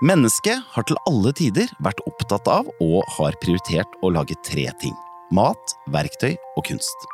Mennesket 0.00 0.62
har 0.72 0.86
til 0.88 0.96
alle 1.08 1.32
tider 1.36 1.68
vært 1.84 2.00
opptatt 2.08 2.46
av 2.48 2.68
og 2.80 3.00
har 3.18 3.36
prioritert 3.42 3.98
å 4.00 4.12
lage 4.14 4.36
tre 4.46 4.64
ting. 4.80 4.94
Mat, 5.36 5.74
verktøy 5.92 6.32
og 6.56 6.64
kunst. 6.66 7.04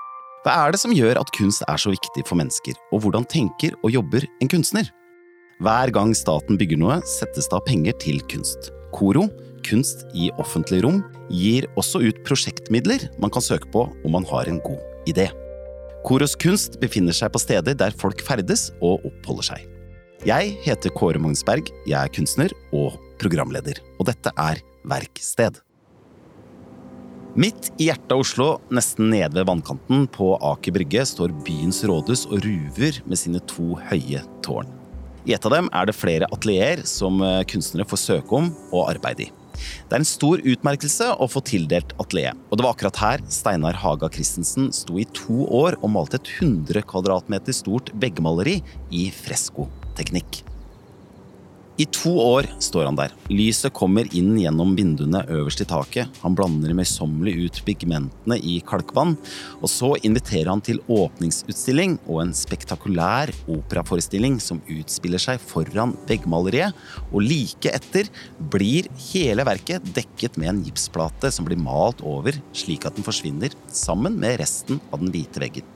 Hva 0.44 0.54
er 0.62 0.74
det 0.74 0.80
som 0.80 0.94
gjør 0.94 1.18
at 1.18 1.32
kunst 1.34 1.64
er 1.66 1.82
så 1.82 1.90
viktig 1.90 2.22
for 2.28 2.38
mennesker, 2.38 2.78
og 2.94 3.02
hvordan 3.02 3.26
tenker 3.26 3.74
og 3.82 3.90
jobber 3.90 4.28
en 4.38 4.52
kunstner? 4.52 4.86
Hver 5.58 5.90
gang 5.90 6.14
staten 6.14 6.60
bygger 6.60 6.78
noe, 6.78 7.00
settes 7.18 7.50
det 7.50 7.58
av 7.58 7.66
penger 7.66 7.96
til 8.04 8.22
kunst. 8.30 8.70
KORO, 8.94 9.26
Kunst 9.66 10.04
i 10.14 10.28
offentlig 10.38 10.84
rom, 10.84 11.00
gir 11.32 11.66
også 11.80 11.98
ut 12.04 12.20
prosjektmidler 12.26 13.08
man 13.22 13.32
kan 13.34 13.42
søke 13.42 13.66
på 13.74 13.86
om 13.88 14.14
man 14.14 14.26
har 14.30 14.46
en 14.46 14.60
god 14.62 15.10
idé. 15.10 15.26
Koros 16.06 16.36
kunst 16.38 16.78
befinner 16.82 17.16
seg 17.16 17.32
på 17.34 17.42
steder 17.42 17.74
der 17.74 17.96
folk 17.98 18.22
ferdes 18.22 18.68
og 18.78 19.02
oppholder 19.08 19.48
seg. 19.50 19.64
Jeg 20.26 20.56
heter 20.64 20.90
Kåre 20.90 21.20
Magnsberg, 21.22 21.68
jeg 21.86 21.94
er 21.94 22.10
kunstner 22.10 22.50
og 22.74 22.96
programleder, 23.20 23.78
og 23.94 24.08
dette 24.08 24.32
er 24.42 24.58
Verksted. 24.90 25.60
Midt 27.38 27.68
i 27.78 27.86
hjertet 27.86 28.10
av 28.16 28.24
Oslo, 28.24 28.48
nesten 28.74 29.12
nede 29.12 29.36
ved 29.36 29.46
vannkanten 29.46 30.08
på 30.10 30.32
Aker 30.50 30.74
Brygge, 30.74 31.04
står 31.06 31.36
byens 31.46 31.78
rådhus 31.86 32.26
og 32.26 32.42
ruver 32.42 32.98
med 33.06 33.22
sine 33.22 33.44
to 33.46 33.78
høye 33.86 34.24
tårn. 34.42 34.74
I 35.30 35.36
et 35.38 35.46
av 35.46 35.54
dem 35.54 35.70
er 35.70 35.86
det 35.86 35.94
flere 35.94 36.26
atelierer 36.34 36.82
som 36.90 37.22
eh, 37.22 37.44
kunstnere 37.46 37.86
får 37.86 38.02
søke 38.08 38.40
om 38.40 38.50
og 38.72 38.88
arbeide 38.96 39.28
i. 39.28 39.32
Det 39.86 39.94
er 39.94 40.02
en 40.02 40.10
stor 40.10 40.42
utmerkelse 40.42 41.12
å 41.22 41.30
få 41.30 41.44
tildelt 41.46 41.94
atelier, 42.02 42.34
og 42.50 42.58
det 42.58 42.66
var 42.66 42.74
akkurat 42.74 43.02
her 43.04 43.28
Steinar 43.30 43.78
Haga 43.78 44.10
Christensen 44.10 44.72
sto 44.74 44.98
i 44.98 45.06
to 45.14 45.46
år 45.46 45.78
og 45.84 45.92
malte 45.94 46.18
et 46.18 46.34
100 46.40 46.82
kvadratmeter 46.90 47.54
stort 47.54 47.94
veggmaleri 47.94 48.58
i 48.90 49.06
freskoteknikk. 49.96 50.44
I 51.78 51.84
to 51.92 52.08
år 52.16 52.46
står 52.58 52.86
han 52.86 52.96
der. 52.96 53.12
Lyset 53.28 53.74
kommer 53.76 54.06
inn 54.16 54.38
gjennom 54.40 54.70
vinduene 54.78 55.20
øverst 55.28 55.60
i 55.60 55.66
taket. 55.68 56.08
Han 56.22 56.32
blander 56.34 56.72
møysommelig 56.72 57.34
ut 57.36 57.60
pigmentene 57.66 58.38
i 58.40 58.62
kalkvann. 58.64 59.12
Og 59.60 59.68
så 59.68 59.90
inviterer 60.00 60.48
han 60.48 60.62
til 60.64 60.80
åpningsutstilling 60.88 61.98
og 62.06 62.22
en 62.22 62.32
spektakulær 62.32 63.28
operaforestilling 63.44 64.40
som 64.40 64.64
utspiller 64.72 65.20
seg 65.20 65.36
foran 65.36 65.92
veggmaleriet. 66.08 66.72
Og 67.12 67.28
like 67.28 67.68
etter 67.68 68.08
blir 68.40 68.88
hele 69.12 69.44
verket 69.44 69.84
dekket 69.92 70.40
med 70.40 70.54
en 70.54 70.64
gipsplate 70.64 71.28
som 71.28 71.44
blir 71.44 71.60
malt 71.60 72.00
over, 72.00 72.40
slik 72.56 72.88
at 72.88 72.96
den 72.96 73.04
forsvinner 73.04 73.52
sammen 73.68 74.16
med 74.16 74.40
resten 74.40 74.80
av 74.88 75.04
den 75.04 75.12
hvite 75.12 75.44
veggen. 75.44 75.75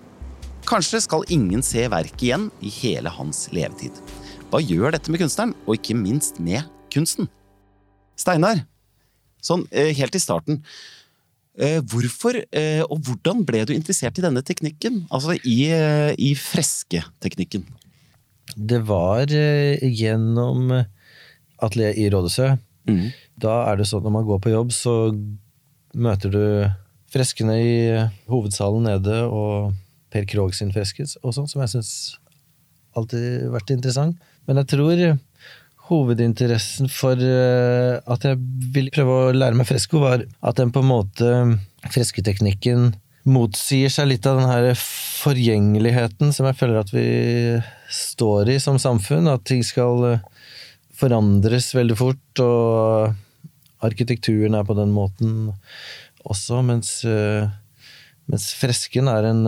Kanskje 0.71 1.01
skal 1.03 1.25
ingen 1.35 1.65
se 1.67 1.83
verket 1.91 2.23
igjen 2.23 2.45
i 2.63 2.71
hele 2.71 3.11
hans 3.11 3.49
levetid. 3.51 3.97
Hva 4.53 4.61
gjør 4.63 4.95
dette 4.95 5.11
med 5.11 5.19
kunstneren, 5.19 5.55
og 5.67 5.75
ikke 5.75 5.97
minst 5.99 6.39
med 6.39 6.63
kunsten? 6.95 7.27
Steinar, 8.15 8.61
sånn 9.43 9.65
eh, 9.75 9.91
helt 9.99 10.15
i 10.15 10.21
starten. 10.23 10.61
Eh, 11.59 11.81
hvorfor 11.91 12.39
eh, 12.39 12.85
og 12.87 13.03
hvordan 13.03 13.43
ble 13.49 13.65
du 13.67 13.75
interessert 13.75 14.21
i 14.21 14.25
denne 14.25 14.45
teknikken? 14.47 15.03
Altså 15.11 15.35
i, 15.43 15.59
i 16.15 16.31
fresketeknikken? 16.39 17.67
Det 18.55 18.81
var 18.87 19.27
gjennom 19.27 20.71
atelier 21.59 21.99
i 21.99 22.09
Rådhuset. 22.15 22.63
Mm. 22.87 23.11
Da 23.43 23.65
er 23.73 23.83
det 23.83 23.91
sånn 23.91 24.05
at 24.05 24.07
når 24.07 24.19
man 24.21 24.31
går 24.31 24.43
på 24.47 24.55
jobb, 24.55 24.71
så 24.75 24.97
møter 25.99 26.31
du 26.31 26.43
freskene 27.11 27.59
i 27.59 27.79
hovedsalen 28.31 28.87
nede, 28.87 29.25
og 29.27 29.73
Per 30.11 30.27
Krogh 30.29 30.55
sin 30.57 30.73
freske 30.75 31.07
og 31.23 31.35
sånn, 31.37 31.49
som 31.51 31.63
jeg 31.65 31.75
syns 31.75 31.93
alltid 32.99 33.47
har 33.47 33.53
vært 33.55 33.75
interessant. 33.75 34.31
Men 34.49 34.61
jeg 34.63 34.73
tror 34.73 35.03
hovedinteressen 35.91 36.91
for 36.93 37.19
eh, 37.19 37.99
at 37.99 38.27
jeg 38.27 38.39
ville 38.75 38.95
prøve 38.95 39.17
å 39.17 39.35
lære 39.35 39.59
meg 39.59 39.69
fresko, 39.69 40.03
var 40.03 40.25
at 40.25 40.61
den 40.61 40.75
på 40.75 40.85
en 40.85 40.91
måte 40.91 41.31
Fresketeknikken 41.91 42.91
motsier 43.31 43.89
seg 43.93 44.11
litt 44.11 44.27
av 44.29 44.37
den 44.37 44.51
her 44.51 44.67
forgjengeligheten 44.77 46.33
som 46.37 46.49
jeg 46.49 46.59
føler 46.61 46.81
at 46.81 46.93
vi 46.93 47.07
står 47.93 48.51
i 48.53 48.59
som 48.61 48.77
samfunn. 48.81 49.31
At 49.33 49.47
ting 49.49 49.65
skal 49.67 50.05
eh, 50.11 50.27
forandres 51.01 51.71
veldig 51.77 51.97
fort, 51.99 52.43
og 52.45 53.17
arkitekturen 53.87 54.59
er 54.59 54.67
på 54.69 54.77
den 54.77 54.93
måten 54.93 55.55
også, 56.29 56.61
mens, 56.67 56.99
eh, 57.09 57.49
mens 58.29 58.51
fresken 58.61 59.09
er 59.09 59.31
en, 59.31 59.47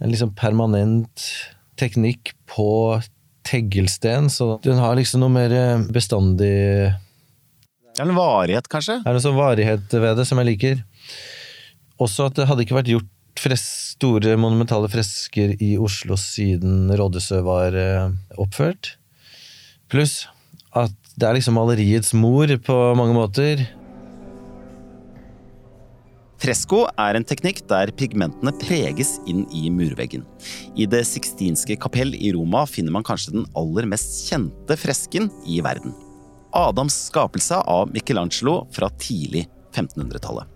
en 0.00 0.12
liksom 0.12 0.34
permanent 0.36 1.26
teknikk 1.80 2.34
på 2.50 2.68
teglsten, 3.46 4.30
så 4.32 4.56
den 4.64 4.80
har 4.82 4.96
liksom 4.98 5.22
noe 5.22 5.32
mer 5.32 5.52
eh, 5.54 5.84
bestandig 5.92 6.92
En 8.00 8.12
varighet, 8.16 8.66
kanskje? 8.68 8.98
Det 9.00 9.08
er 9.08 9.16
noe 9.16 9.24
sånn 9.24 9.38
varighet 9.38 9.92
ved 9.94 10.18
det 10.18 10.26
som 10.28 10.40
jeg 10.42 10.50
liker. 10.50 10.80
Også 12.02 12.26
at 12.28 12.36
det 12.36 12.44
hadde 12.48 12.66
ikke 12.66 12.76
vært 12.76 12.90
gjort 12.92 13.12
store, 13.36 14.36
monumentale 14.36 14.88
fresker 14.90 15.54
i 15.62 15.76
Oslo 15.78 16.16
siden 16.20 16.90
rådhuset 16.92 17.44
var 17.44 17.76
eh, 17.76 18.10
oppført. 18.36 18.96
Pluss 19.88 20.26
at 20.76 20.92
det 21.16 21.28
er 21.28 21.38
liksom 21.38 21.56
maleriets 21.56 22.12
mor 22.12 22.50
på 22.66 22.76
mange 22.98 23.14
måter. 23.16 23.62
Fresko 26.46 26.84
er 27.02 27.16
en 27.18 27.24
teknikk 27.26 27.64
der 27.66 27.90
pigmentene 27.98 28.52
preges 28.60 29.16
inn 29.26 29.40
i 29.50 29.64
murveggen. 29.66 30.22
I 30.78 30.86
Det 30.86 31.00
sixtinske 31.08 31.74
kapell 31.82 32.14
i 32.14 32.30
Roma 32.36 32.60
finner 32.70 32.94
man 32.94 33.02
kanskje 33.02 33.32
den 33.34 33.48
aller 33.58 33.88
mest 33.90 34.28
kjente 34.28 34.76
fresken 34.78 35.26
i 35.42 35.58
verden. 35.66 35.90
Adams 36.54 36.94
skapelse 37.08 37.58
av 37.66 37.90
Michelangelo 37.90 38.60
fra 38.70 38.92
tidlig 38.94 39.48
1500-tallet. 39.74 40.46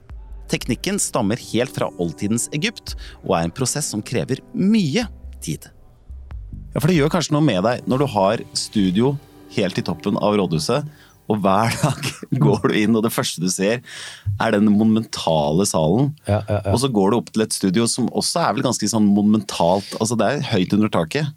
Teknikken 0.53 1.03
stammer 1.03 1.43
helt 1.51 1.75
fra 1.75 1.91
oldtidens 1.99 2.47
Egypt, 2.55 2.95
og 3.25 3.35
er 3.41 3.49
en 3.49 3.57
prosess 3.59 3.91
som 3.91 3.99
krever 4.03 4.45
mye 4.55 5.09
tid. 5.43 5.67
Ja, 6.71 6.79
For 6.79 6.87
det 6.87 7.01
gjør 7.01 7.11
kanskje 7.17 7.35
noe 7.35 7.49
med 7.51 7.67
deg 7.67 7.91
når 7.91 8.05
du 8.05 8.11
har 8.15 8.47
studio 8.55 9.17
helt 9.59 9.83
i 9.83 9.83
toppen 9.91 10.23
av 10.23 10.39
rådhuset, 10.39 10.87
og 11.31 11.43
hver 11.45 11.75
dag 11.81 12.09
går 12.45 12.71
du 12.71 12.79
inn, 12.83 12.97
og 12.99 13.05
det 13.07 13.15
første 13.15 13.43
du 13.43 13.51
ser, 13.53 13.83
er 14.41 14.57
den 14.57 14.71
monumentale 14.73 15.67
salen. 15.69 16.15
Ja, 16.27 16.41
ja, 16.49 16.61
ja. 16.65 16.73
Og 16.75 16.83
så 16.83 16.91
går 16.93 17.13
du 17.13 17.21
opp 17.21 17.31
til 17.35 17.47
et 17.47 17.57
studio 17.57 17.87
som 17.91 18.11
også 18.11 18.43
er 18.45 18.57
vel 18.57 18.67
ganske 18.67 18.91
sånn 18.91 19.07
monumentalt. 19.11 19.95
Altså 20.01 20.19
det 20.19 20.31
er 20.31 20.51
høyt 20.53 20.75
under 20.77 20.93
taket. 20.93 21.31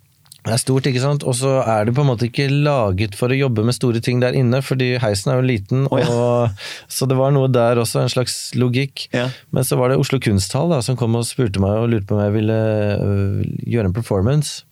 Det 0.44 0.52
er 0.52 0.60
stort, 0.60 0.88
ikke 0.90 1.00
sant. 1.00 1.24
Og 1.24 1.38
så 1.40 1.54
er 1.62 1.86
det 1.88 1.94
på 1.96 2.04
en 2.04 2.10
måte 2.10 2.28
ikke 2.28 2.50
laget 2.52 3.16
for 3.16 3.32
å 3.32 3.38
jobbe 3.38 3.64
med 3.64 3.78
store 3.78 4.02
ting 4.04 4.20
der 4.20 4.36
inne, 4.36 4.60
fordi 4.66 4.98
heisen 5.00 5.32
er 5.32 5.40
jo 5.40 5.46
liten. 5.48 5.86
Oh, 5.88 6.02
og, 6.04 6.66
så 6.92 7.08
det 7.08 7.16
var 7.16 7.32
noe 7.32 7.48
der 7.52 7.80
også, 7.80 8.02
en 8.02 8.12
slags 8.12 8.36
logikk. 8.60 9.06
Men 9.56 9.68
så 9.68 9.80
var 9.80 9.94
det 9.94 10.02
Oslo 10.02 10.20
Kunsthall 10.24 10.74
da, 10.74 10.82
som 10.84 11.00
kom 11.00 11.16
og 11.16 11.24
spurte 11.30 11.64
meg 11.64 11.80
og 11.80 11.94
lurte 11.94 12.10
på 12.10 12.18
om 12.18 12.26
jeg 12.26 12.36
ville 12.36 12.60
øh, 13.08 13.40
gjøre 13.72 13.92
en 13.92 13.96
performance. 13.96 14.66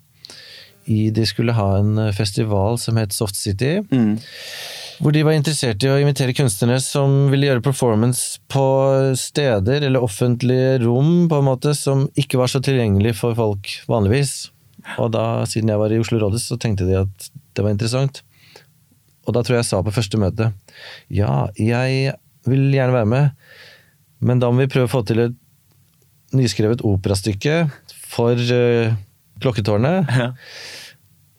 I, 0.92 1.10
de 1.16 1.26
skulle 1.28 1.56
ha 1.56 1.68
en 1.80 1.98
festival 2.16 2.80
som 2.82 3.00
het 3.00 3.16
Soft 3.16 3.40
City. 3.40 3.78
Mm. 3.92 4.18
Hvor 5.02 5.14
de 5.16 5.24
var 5.26 5.34
interessert 5.34 5.82
i 5.82 5.90
å 5.90 5.98
invitere 5.98 6.36
kunstnere 6.38 6.78
som 6.84 7.32
ville 7.32 7.48
gjøre 7.48 7.64
performance 7.66 8.42
på 8.52 8.66
steder 9.18 9.88
eller 9.88 10.04
offentlige 10.06 10.76
rom 10.84 11.26
på 11.32 11.40
en 11.40 11.48
måte 11.48 11.74
som 11.78 12.04
ikke 12.20 12.38
var 12.38 12.52
så 12.52 12.62
tilgjengelig 12.62 13.16
for 13.18 13.38
folk 13.38 13.72
vanligvis. 13.90 14.52
Og 15.02 15.10
da, 15.16 15.42
siden 15.50 15.72
jeg 15.74 15.82
var 15.82 15.94
i 15.94 15.98
Oslo 16.02 16.20
Rådhus, 16.22 16.46
så 16.52 16.58
tenkte 16.62 16.86
de 16.86 17.00
at 17.00 17.32
det 17.58 17.66
var 17.66 17.74
interessant. 17.74 18.22
Og 19.26 19.34
da 19.34 19.42
tror 19.42 19.58
jeg 19.58 19.64
jeg 19.64 19.70
sa 19.72 19.82
på 19.86 19.94
første 19.94 20.20
møte 20.22 20.52
ja, 21.14 21.48
jeg 21.58 22.14
vil 22.50 22.70
gjerne 22.74 22.96
være 22.96 23.10
med, 23.10 23.50
men 24.22 24.42
da 24.42 24.50
må 24.50 24.64
vi 24.64 24.70
prøve 24.70 24.90
å 24.90 24.94
få 24.94 25.02
til 25.06 25.22
et 25.26 25.38
nyskrevet 26.38 26.86
operastykke 26.86 27.58
for 28.14 28.38
uh, 28.38 28.94
Klokketårnet. 29.42 30.14
Ja 30.14 30.30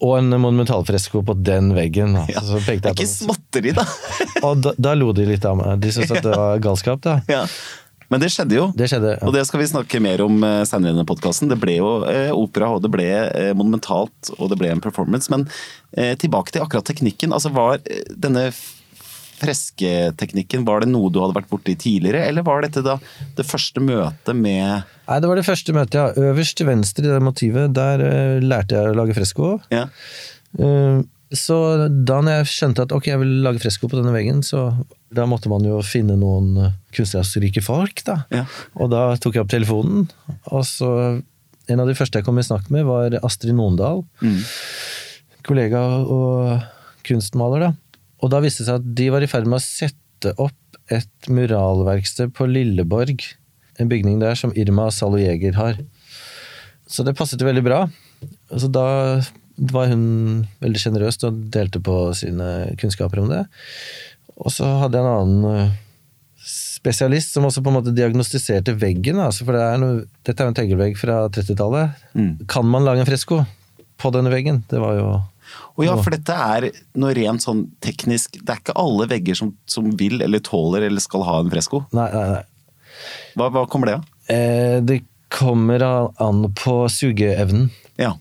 og 0.01 0.17
en 0.17 0.33
monumentalfresko 0.33 1.21
på 1.25 1.35
den 1.45 1.71
veggen. 1.75 2.17
Ja, 2.27 2.41
det 2.41 2.73
er 2.73 2.91
ikke 2.91 3.07
småtteri, 3.07 3.71
da! 3.75 3.85
og 4.47 4.63
da, 4.63 4.73
da, 4.77 4.97
lo 4.97 5.13
de 5.15 5.27
litt 5.29 5.45
av 5.47 5.59
meg. 5.59 5.77
De 5.83 5.93
syntes 5.93 6.11
at 6.17 6.25
det 6.25 6.35
var 6.35 6.59
galskap. 6.63 7.03
da. 7.05 7.19
Ja. 7.31 7.45
Men 8.11 8.21
det 8.21 8.29
skjedde 8.29 8.57
jo, 8.57 8.65
det 8.77 8.89
skjedde, 8.91 9.15
ja. 9.15 9.21
og 9.25 9.33
det 9.33 9.41
skal 9.47 9.61
vi 9.63 9.69
snakke 9.71 10.01
mer 10.03 10.21
om 10.21 10.35
uh, 10.43 10.61
senere 10.69 10.91
i 10.91 10.93
denne 10.93 11.07
podkasten. 11.09 11.49
Det 11.49 11.57
ble 11.57 11.79
jo 11.79 11.87
eh, 12.05 12.29
opera, 12.35 12.69
og 12.75 12.83
det 12.83 12.91
ble 12.93 13.07
eh, 13.09 13.53
monumentalt, 13.57 14.33
og 14.37 14.51
det 14.51 14.59
ble 14.59 14.69
en 14.69 14.83
performance. 14.83 15.31
Men 15.33 15.47
eh, 15.97 16.13
tilbake 16.19 16.53
til 16.53 16.61
akkurat 16.61 16.85
teknikken. 16.85 17.33
altså 17.33 17.49
Var 17.55 17.79
eh, 17.81 18.03
denne 18.13 18.51
fresketeknikken, 19.39 20.65
var 20.67 20.83
det 20.83 20.91
noe 20.91 21.11
du 21.11 21.19
hadde 21.21 21.37
vært 21.37 21.49
borti 21.51 21.75
tidligere, 21.79 22.25
eller 22.29 22.45
var 22.45 22.65
dette 22.65 22.83
da 22.85 22.97
det 23.37 23.45
første 23.47 23.83
møtet 23.83 24.37
med 24.37 24.83
Nei, 25.03 25.17
det 25.19 25.29
var 25.29 25.39
det 25.39 25.47
første 25.47 25.73
møtet, 25.75 25.97
ja. 25.99 26.29
Øverst 26.31 26.55
til 26.59 26.69
venstre 26.69 27.03
i 27.03 27.11
det 27.11 27.23
motivet, 27.23 27.73
der 27.75 28.03
uh, 28.03 28.43
lærte 28.43 28.77
jeg 28.77 28.93
å 28.93 28.95
lage 28.95 29.15
fresko. 29.17 29.57
Ja. 29.73 29.89
Uh, 30.55 31.03
så 31.33 31.57
da 31.89 32.19
jeg 32.29 32.49
skjønte 32.51 32.85
at 32.85 32.93
ok, 32.93 33.09
jeg 33.09 33.19
vil 33.23 33.33
lage 33.43 33.61
fresko 33.63 33.89
på 33.89 33.97
denne 33.97 34.13
veggen, 34.13 34.43
så 34.45 34.69
da 35.13 35.25
måtte 35.29 35.49
man 35.51 35.65
jo 35.65 35.81
finne 35.85 36.15
noen 36.19 36.53
kunstnerrike 36.93 37.57
kunstneriske 37.59 37.65
folk, 37.65 38.03
da. 38.05 38.19
Ja. 38.33 38.45
Og 38.77 38.91
da 38.93 39.05
tok 39.21 39.37
jeg 39.37 39.45
opp 39.45 39.53
telefonen, 39.53 40.09
og 40.51 40.65
så 40.69 41.21
En 41.71 41.79
av 41.79 41.87
de 41.87 41.93
første 41.95 42.19
jeg 42.19 42.25
kom 42.27 42.35
i 42.35 42.43
snakk 42.43 42.65
med, 42.75 42.83
var 42.83 43.13
Astrid 43.23 43.55
Nondal. 43.55 44.01
Mm. 44.19 44.41
Kollega 45.47 45.79
og 46.11 46.65
kunstmaler, 47.07 47.63
da. 47.63 47.69
Og 48.23 48.31
da 48.31 48.39
viste 48.43 48.63
det 48.63 48.69
seg 48.71 48.79
at 48.79 48.91
de 48.97 49.09
var 49.11 49.23
i 49.25 49.29
ferd 49.29 49.49
med 49.49 49.59
å 49.59 49.63
sette 49.63 50.31
opp 50.39 50.79
et 50.91 51.29
muralverksted 51.31 52.31
på 52.35 52.47
Lilleborg. 52.47 53.25
En 53.81 53.89
bygning 53.91 54.21
der 54.23 54.37
som 54.39 54.53
Irma 54.55 54.89
Salo 54.95 55.19
Jeger 55.19 55.57
har. 55.59 55.79
Så 56.87 57.03
det 57.03 57.15
passet 57.19 57.41
jo 57.41 57.47
veldig 57.49 57.63
bra. 57.65 57.85
Så 58.55 58.69
da 58.71 58.87
var 59.73 59.89
hun 59.91 60.45
veldig 60.63 60.81
sjenerøs 60.81 61.19
og 61.27 61.45
delte 61.53 61.81
på 61.83 61.97
sine 62.17 62.75
kunnskaper 62.79 63.21
om 63.23 63.31
det. 63.31 63.43
Og 64.39 64.53
så 64.53 64.67
hadde 64.81 64.97
jeg 64.97 65.05
en 65.05 65.13
annen 65.13 65.49
eh, 65.49 65.73
spesialist 66.47 67.35
som 67.35 67.45
også 67.47 67.63
på 67.63 67.71
en 67.71 67.77
måte 67.79 67.95
diagnostiserte 67.95 68.75
veggen. 68.79 69.19
Altså 69.21 69.45
for 69.45 69.57
det 69.57 69.65
er 69.65 69.83
noe, 69.83 70.07
dette 70.25 70.39
er 70.39 70.49
jo 70.49 70.53
en 70.53 70.57
teglvegg 70.57 70.97
fra 70.99 71.19
30-tallet. 71.33 72.07
Mm. 72.17 72.31
Kan 72.49 72.67
man 72.71 72.87
lage 72.87 73.03
en 73.03 73.09
fresko 73.09 73.43
på 74.01 74.15
denne 74.15 74.33
veggen? 74.33 74.63
Det 74.71 74.81
var 74.81 74.97
jo 74.97 75.11
Og 75.73 75.85
ja, 75.87 75.95
for 75.97 76.13
dette 76.13 76.35
er 76.35 76.69
noe 77.01 77.13
rent 77.17 77.41
sånn 77.41 77.63
teknisk 77.81 78.35
Det 78.37 78.51
er 78.53 78.59
ikke 78.61 78.75
alle 78.77 79.07
vegger 79.09 79.37
som, 79.37 79.53
som 79.69 79.87
vil 79.97 80.21
eller 80.21 80.43
tåler 80.45 80.85
eller 80.85 81.03
skal 81.03 81.25
ha 81.27 81.39
en 81.41 81.49
fresko. 81.53 81.83
Nei, 81.97 82.09
nei, 82.13 82.25
nei. 82.35 82.43
Hva, 83.39 83.49
hva 83.49 83.65
kommer 83.69 83.89
det 83.89 83.97
av? 83.97 84.05
Eh, 84.31 84.77
det 84.85 85.01
kommer 85.33 85.81
an 86.21 86.45
på 86.55 86.75
sugeevnen. 86.89 87.71
Ja. 87.99 88.13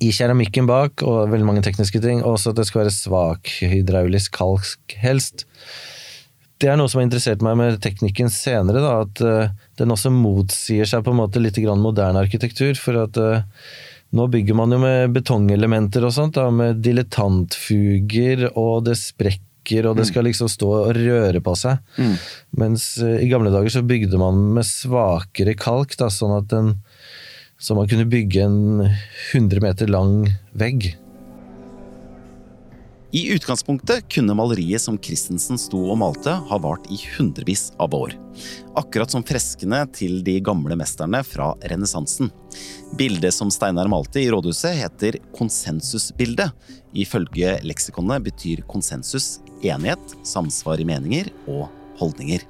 I 0.00 0.10
keramikken 0.16 0.68
bak, 0.68 1.04
og 1.04 1.28
veldig 1.32 1.46
mange 1.46 1.64
tekniske 1.64 2.00
ting. 2.00 2.22
og 2.24 2.38
Også 2.38 2.54
at 2.54 2.60
det 2.60 2.66
skal 2.70 2.84
være 2.84 2.96
svak 2.96 3.52
hydraulisk 3.60 4.32
kalk, 4.38 4.96
helst. 5.02 5.44
Det 6.60 6.68
er 6.68 6.76
noe 6.80 6.88
som 6.92 7.00
har 7.00 7.08
interessert 7.08 7.44
meg 7.44 7.56
med 7.60 7.78
teknikken 7.84 8.32
senere, 8.32 8.80
da, 8.84 8.94
at 9.04 9.22
uh, 9.24 9.68
den 9.80 9.92
også 9.92 10.12
motsier 10.12 10.88
seg 10.88 11.04
på 11.04 11.12
en 11.12 11.20
måte 11.20 11.40
litt 11.40 11.56
moderne 11.80 12.20
arkitektur. 12.20 12.76
For 12.80 13.00
at 13.04 13.20
uh, 13.20 13.44
nå 14.16 14.26
bygger 14.30 14.56
man 14.58 14.74
jo 14.74 14.80
med 14.82 15.12
betongelementer 15.14 16.04
og 16.06 16.14
sånt, 16.16 16.34
da, 16.38 16.48
med 16.54 16.82
dilettantfuger, 16.82 18.48
og 18.58 18.88
det 18.88 18.96
sprekker, 18.98 19.86
og 19.86 20.00
det 20.00 20.08
skal 20.08 20.26
liksom 20.26 20.50
stå 20.50 20.70
og 20.80 20.94
røre 20.98 21.42
på 21.44 21.54
seg. 21.58 21.78
Mm. 22.00 22.16
Mens 22.62 22.90
uh, 23.04 23.20
i 23.22 23.30
gamle 23.30 23.52
dager 23.54 23.70
så 23.76 23.84
bygde 23.86 24.18
man 24.20 24.40
med 24.56 24.66
svakere 24.66 25.54
kalk, 25.58 25.94
da, 26.00 26.10
sånn 26.10 26.34
at 26.40 26.50
den 26.50 26.74
så 27.60 27.76
man 27.76 27.88
kunne 27.90 28.08
bygge 28.08 28.40
en 28.40 28.60
100 28.86 29.60
meter 29.60 29.90
lang 29.92 30.24
vegg. 30.56 30.94
I 33.12 33.32
utgangspunktet 33.34 34.04
kunne 34.08 34.34
maleriet 34.34 34.82
som 34.82 34.94
Christensen 35.02 35.58
sto 35.58 35.80
og 35.90 35.96
malte, 35.98 36.30
ha 36.30 36.58
vart 36.62 36.84
i 36.94 36.98
hundrevis 37.16 37.72
av 37.82 37.94
år. 37.96 38.14
Akkurat 38.78 39.10
som 39.10 39.24
freskene 39.26 39.80
til 39.90 40.20
de 40.26 40.36
gamle 40.46 40.76
mesterne 40.78 41.24
fra 41.26 41.48
renessansen. 41.72 42.30
Bildet 42.98 43.34
som 43.34 43.50
Steinar 43.50 43.90
malte 43.90 44.22
i 44.22 44.28
rådhuset, 44.30 44.78
heter 44.78 45.18
konsensusbildet. 45.34 46.54
Ifølge 46.94 47.56
leksikonet 47.66 48.30
betyr 48.30 48.62
konsensus 48.70 49.40
enighet, 49.58 50.16
samsvar 50.22 50.78
i 50.78 50.86
meninger 50.86 51.34
og 51.50 51.66
holdninger. 51.98 52.46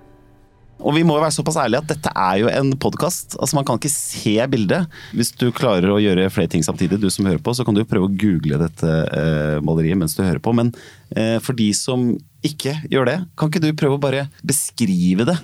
Og 0.81 0.95
vi 0.97 1.03
må 1.05 1.17
jo 1.19 1.23
være 1.23 1.35
såpass 1.37 1.59
ærlige 1.61 1.83
at 1.83 1.91
dette 1.93 2.13
er 2.17 2.39
jo 2.41 2.49
en 2.53 2.71
podkast. 2.81 3.37
Altså, 3.37 3.57
man 3.59 3.67
kan 3.69 3.77
ikke 3.81 3.93
se 3.93 4.33
bildet. 4.53 4.89
Hvis 5.17 5.33
du 5.37 5.51
klarer 5.55 5.93
å 5.93 5.99
gjøre 6.01 6.31
flere 6.33 6.51
ting 6.53 6.65
samtidig, 6.65 7.01
du 7.03 7.09
som 7.13 7.29
hører 7.29 7.43
på, 7.45 7.53
så 7.57 7.67
kan 7.67 7.77
du 7.77 7.83
jo 7.83 7.89
prøve 7.91 8.09
å 8.09 8.15
google 8.23 8.61
dette 8.63 8.89
eh, 8.89 9.59
maleriet 9.67 10.01
mens 10.01 10.17
du 10.17 10.23
hører 10.25 10.41
på. 10.43 10.55
Men 10.57 10.73
eh, 11.13 11.37
for 11.45 11.59
de 11.59 11.69
som 11.77 12.11
ikke 12.47 12.79
gjør 12.89 13.11
det, 13.11 13.19
kan 13.37 13.53
ikke 13.53 13.63
du 13.67 13.71
prøve 13.77 13.99
å 13.99 14.03
bare 14.03 14.27
beskrive 14.47 15.29
det? 15.29 15.37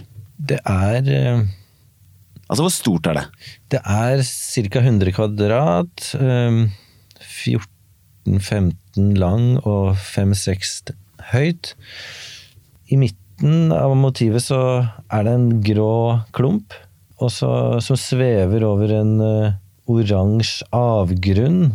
Det 0.53 0.61
er 0.65 1.13
eh, 1.13 1.47
Altså, 2.47 2.63
hvor 2.63 2.71
stort 2.71 3.09
er 3.11 3.17
det? 3.19 3.25
Det 3.75 3.81
er 3.83 4.21
ca. 4.71 4.81
100 4.85 5.15
kvadrat. 5.17 6.05
eh, 6.15 6.61
14-15 8.27 9.17
lang 9.19 9.57
og 9.67 9.97
5-6 9.99 10.93
høyt. 11.33 11.75
I 12.87 12.99
midten 13.01 13.26
av 13.45 13.93
motivet 13.99 14.41
så 14.45 14.59
er 15.13 15.27
det 15.27 15.33
en 15.37 15.49
grå 15.65 16.21
klump, 16.37 16.73
og 17.21 17.33
så, 17.33 17.51
som 17.85 17.99
svever 18.01 18.65
over 18.65 18.93
en 18.97 19.13
uh, 19.21 19.57
oransje 19.89 20.67
avgrunn. 20.75 21.71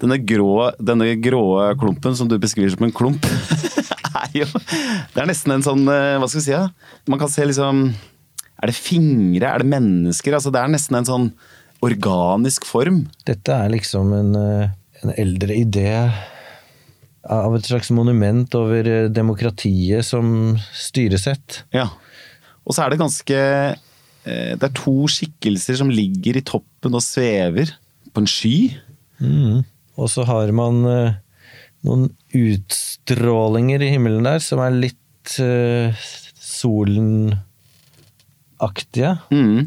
Denne 0.00 0.16
grå, 0.24 0.70
denne 0.80 1.12
grå 1.20 1.44
klumpen 1.80 2.16
som 2.16 2.28
du 2.28 2.38
beskriver 2.40 2.72
som 2.72 2.86
en 2.86 2.94
klump, 2.96 3.26
er 4.22 4.32
jo 4.40 4.46
Det 4.48 5.20
er 5.20 5.28
nesten 5.28 5.52
en 5.54 5.64
sånn 5.64 5.84
eh, 5.92 6.16
Hva 6.18 6.26
skal 6.26 6.40
vi 6.40 6.44
si? 6.46 6.54
Ja? 6.54 6.64
Man 7.10 7.20
kan 7.20 7.30
se 7.30 7.44
liksom 7.46 7.82
Er 7.92 8.70
det 8.70 8.74
fingre? 8.74 9.44
Er 9.46 9.62
det 9.62 9.68
mennesker? 9.70 10.34
Altså, 10.34 10.50
det 10.54 10.62
er 10.62 10.72
nesten 10.72 10.98
en 10.98 11.08
sånn 11.08 11.28
organisk 11.84 12.66
form. 12.68 13.04
Dette 13.28 13.54
er 13.54 13.70
liksom 13.72 14.10
en, 14.12 14.34
eh, 14.36 14.72
en 15.04 15.14
eldre 15.20 15.54
idé 15.56 15.94
av 17.30 17.54
et 17.56 17.66
slags 17.66 17.90
monument 17.94 18.54
over 18.58 18.88
eh, 18.88 19.10
demokratiet 19.12 20.04
som 20.06 20.56
styresett. 20.76 21.64
Ja. 21.74 21.88
Og 22.66 22.74
så 22.74 22.82
er 22.84 22.90
det 22.92 23.00
ganske 23.00 23.38
eh, 23.38 24.52
Det 24.58 24.66
er 24.66 24.74
to 24.76 25.08
skikkelser 25.10 25.76
som 25.80 25.90
ligger 25.92 26.36
i 26.38 26.46
toppen 26.46 26.94
og 26.96 27.02
svever 27.04 27.66
på 28.10 28.20
en 28.22 28.30
sky. 28.30 28.58
Mm. 29.22 29.56
Og 30.00 30.06
så 30.10 30.20
har 30.28 30.46
man 30.56 30.74
eh, 30.88 31.14
noen 31.86 32.04
utstrålinger 32.36 33.80
i 33.84 33.92
himmelen 33.94 34.24
der 34.26 34.40
som 34.44 34.58
er 34.60 34.70
litt 34.76 34.96
uh, 35.40 35.88
solen-aktige. 36.36 39.12
Mm. 39.32 39.60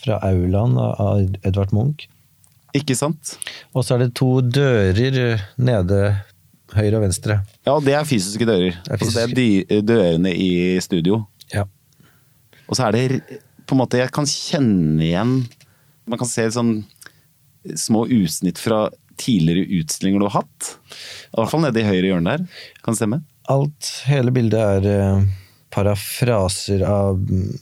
Fra 0.00 0.16
aulaen 0.24 0.74
av 0.80 1.20
Edvard 1.42 1.72
Munch. 1.76 2.08
Ikke 2.76 2.94
sant? 2.96 3.38
Og 3.72 3.84
så 3.84 3.94
er 3.96 4.00
det 4.04 4.18
to 4.18 4.40
dører 4.40 5.40
nede 5.56 6.00
høyre 6.74 6.98
og 6.98 7.06
venstre. 7.06 7.38
Ja, 7.66 7.76
det 7.82 7.94
er 7.94 8.08
fysiske 8.08 8.46
dører. 8.48 8.76
Det 8.84 8.90
er 8.90 8.96
Altså, 8.96 9.26
det 9.30 9.48
er 9.70 9.82
dørene 9.86 10.32
i 10.34 10.50
studio. 10.82 11.22
Ja. 11.52 11.66
Og 12.66 12.78
så 12.78 12.88
er 12.88 12.96
det 12.96 13.40
på 13.66 13.74
en 13.74 13.80
måte 13.82 13.98
Jeg 13.98 14.10
kan 14.14 14.26
kjenne 14.26 15.02
igjen 15.02 15.36
Man 16.06 16.18
kan 16.18 16.26
se 16.26 16.42
sånn 16.54 16.80
små 17.78 18.04
utsnitt 18.14 18.60
fra 18.62 18.86
tidligere 19.18 19.80
utstillinger 19.80 20.22
du 20.22 20.26
har 20.28 20.44
hatt. 20.44 20.68
I 21.32 21.40
hvert 21.40 21.50
fall 21.50 21.64
nede 21.64 21.80
i 21.82 21.86
høyre 21.88 22.12
hjørne 22.12 22.36
der. 22.36 22.60
Kan 22.84 22.94
det 22.94 23.00
stemme? 23.00 23.18
Alt, 23.50 23.90
hele 24.06 24.30
bildet 24.34 24.60
er 24.60 24.86
eh, 24.92 25.24
parafraser 25.74 26.84
av 26.86 27.18
mm, 27.18 27.56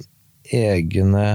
egne 0.61 1.27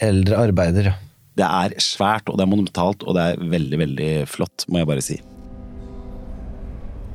eldre 0.00 0.40
arbeider. 0.48 0.92
Det 1.36 1.44
er 1.44 1.76
svært, 1.82 2.30
og 2.30 2.38
det 2.38 2.46
er 2.46 2.52
monumentalt, 2.54 3.04
og 3.04 3.18
det 3.18 3.30
er 3.32 3.48
veldig, 3.56 3.80
veldig 3.84 4.12
flott, 4.32 4.64
må 4.70 4.80
jeg 4.80 4.94
bare 4.94 5.04
si. 5.04 5.20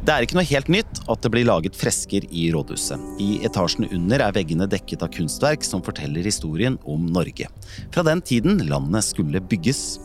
Det 0.01 0.09
er 0.09 0.25
ikke 0.25 0.33
noe 0.33 0.50
helt 0.50 0.69
nytt 0.74 1.00
at 1.13 1.21
det 1.21 1.30
blir 1.30 1.45
laget 1.45 1.75
fresker 1.77 2.23
i 2.33 2.47
rådhuset. 2.49 3.02
I 3.21 3.44
etasjen 3.45 3.85
under 3.94 4.23
er 4.25 4.33
veggene 4.33 4.66
dekket 4.66 5.04
av 5.06 5.11
kunstverk 5.14 5.61
som 5.61 5.83
forteller 5.85 6.25
historien 6.25 6.80
om 6.90 7.06
Norge. 7.14 7.45
Fra 7.94 8.04
den 8.07 8.23
tiden 8.25 8.64
landet 8.66 9.06
skulle 9.06 9.44
bygges. 9.45 9.99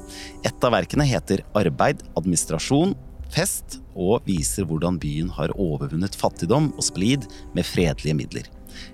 Et 0.45 0.69
av 0.69 0.75
verkene 0.77 1.07
heter 1.09 1.41
Arbeid, 1.57 2.05
administrasjon, 2.13 2.93
fest, 3.33 3.79
og 3.97 4.21
viser 4.29 4.69
hvordan 4.69 5.01
byen 5.01 5.33
har 5.33 5.57
overvunnet 5.57 6.21
fattigdom 6.21 6.75
og 6.77 6.85
splid 6.85 7.25
med 7.57 7.65
fredelige 7.65 8.21
midler. 8.21 8.53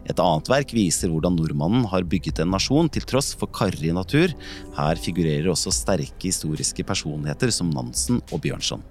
Et 0.09 0.23
annet 0.23 0.51
verk 0.53 0.75
viser 0.77 1.13
hvordan 1.13 1.37
nordmannen 1.39 1.87
har 1.91 2.07
bygget 2.09 2.43
en 2.43 2.53
nasjon 2.55 2.91
til 2.93 3.07
tross 3.09 3.33
for 3.39 3.51
karrig 3.55 3.93
natur. 3.97 4.35
Her 4.77 5.01
figurerer 5.01 5.51
også 5.53 5.73
sterke 5.75 6.29
historiske 6.29 6.87
personligheter 6.89 7.53
som 7.55 7.71
Nansen 7.73 8.23
og 8.31 8.43
Bjørnson. 8.45 8.83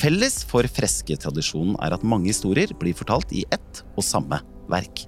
Felles 0.00 0.42
for 0.48 0.66
fresketradisjonen 0.66 1.78
er 1.84 1.96
at 1.96 2.06
mange 2.06 2.30
historier 2.32 2.72
blir 2.80 2.96
fortalt 2.96 3.32
i 3.36 3.46
ett 3.52 3.84
og 3.96 4.06
samme 4.06 4.40
verk. 4.70 5.06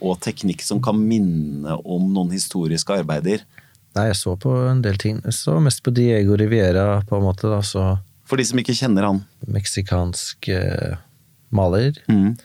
og, 0.00 0.20
teknikk 0.24 0.62
som 0.64 0.82
kan 0.84 0.98
minne 0.98 1.76
om 1.84 2.12
noen 2.14 2.32
historiske 2.34 2.92
arbeider? 3.02 3.38
Nei, 3.92 4.06
jeg 4.08 4.18
så 4.22 4.36
på 4.40 4.50
en 4.70 4.82
del 4.84 4.96
ting. 5.00 5.20
Jeg 5.26 5.34
så 5.36 5.58
mest 5.60 5.80
på 5.84 5.90
Diego 5.94 6.36
Riviera, 6.40 7.02
på 7.08 7.18
en 7.18 7.26
måte. 7.28 7.46
da, 7.52 7.60
så... 7.64 7.82
For 8.32 8.40
de 8.40 8.46
som 8.48 8.56
ikke 8.56 8.72
kjenner 8.72 9.04
han? 9.04 9.18
Meksikansk 9.52 10.46
eh, 10.48 10.94
maler. 11.52 11.98
Mm. 12.08 12.38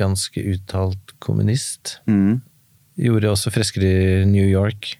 Ganske 0.00 0.44
uttalt 0.54 1.12
kommunist. 1.20 1.98
Mm. 2.08 2.38
Gjorde 2.96 3.34
også 3.34 3.52
fresker 3.52 3.84
i 3.84 3.98
New 4.24 4.46
York 4.48 4.94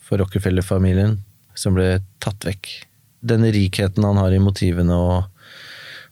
for 0.00 0.22
Rockefeller-familien, 0.22 1.18
som 1.52 1.76
ble 1.76 1.98
tatt 2.24 2.46
vekk. 2.48 2.70
Denne 3.20 3.50
rikheten 3.52 4.06
han 4.08 4.22
har 4.22 4.32
i 4.32 4.40
motivene 4.40 4.96
og, 4.96 5.28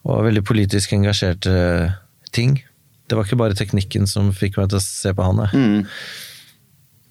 og 0.04 0.20
veldig 0.28 0.44
politisk 0.44 0.92
engasjerte 0.98 1.54
ting. 2.36 2.58
Det 3.08 3.16
var 3.16 3.24
ikke 3.24 3.40
bare 3.40 3.56
teknikken 3.56 4.04
som 4.04 4.34
fikk 4.36 4.60
meg 4.60 4.68
til 4.68 4.82
å 4.82 4.84
se 4.84 5.14
på 5.16 5.30
han. 5.30 5.40
Mm. 5.56 5.88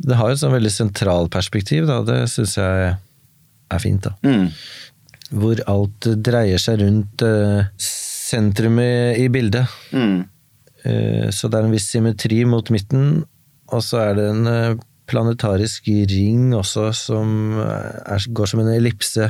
Det 0.05 0.21
har 0.21 0.29
et 0.29 0.43
sånn 0.45 0.53
veldig 0.53 0.75
sentralperspektiv, 0.77 1.89
da. 1.89 2.03
Det 2.05 2.21
syns 2.29 2.53
jeg 2.61 2.93
er 2.93 3.81
fint. 3.81 4.05
da. 4.05 4.13
Mm. 4.21 4.53
Hvor 5.29 5.61
alt 5.69 6.09
dreier 6.25 6.61
seg 6.61 6.81
rundt 6.81 7.23
uh, 7.25 7.67
sentrumet 7.83 9.19
i 9.21 9.27
bildet. 9.31 9.69
Mm. 9.93 10.23
Uh, 10.85 11.27
så 11.35 11.49
det 11.49 11.59
er 11.59 11.67
en 11.67 11.75
viss 11.75 11.89
symmetri 11.91 12.43
mot 12.49 12.71
midten, 12.73 13.25
og 13.69 13.83
så 13.85 14.01
er 14.07 14.17
det 14.17 14.27
en 14.31 14.49
uh, 14.49 14.79
planetarisk 15.09 15.89
ring 16.09 16.53
også, 16.57 16.89
som 16.93 17.57
er, 17.59 18.25
går 18.29 18.49
som 18.51 18.61
en 18.61 18.73
ellipse 18.75 19.29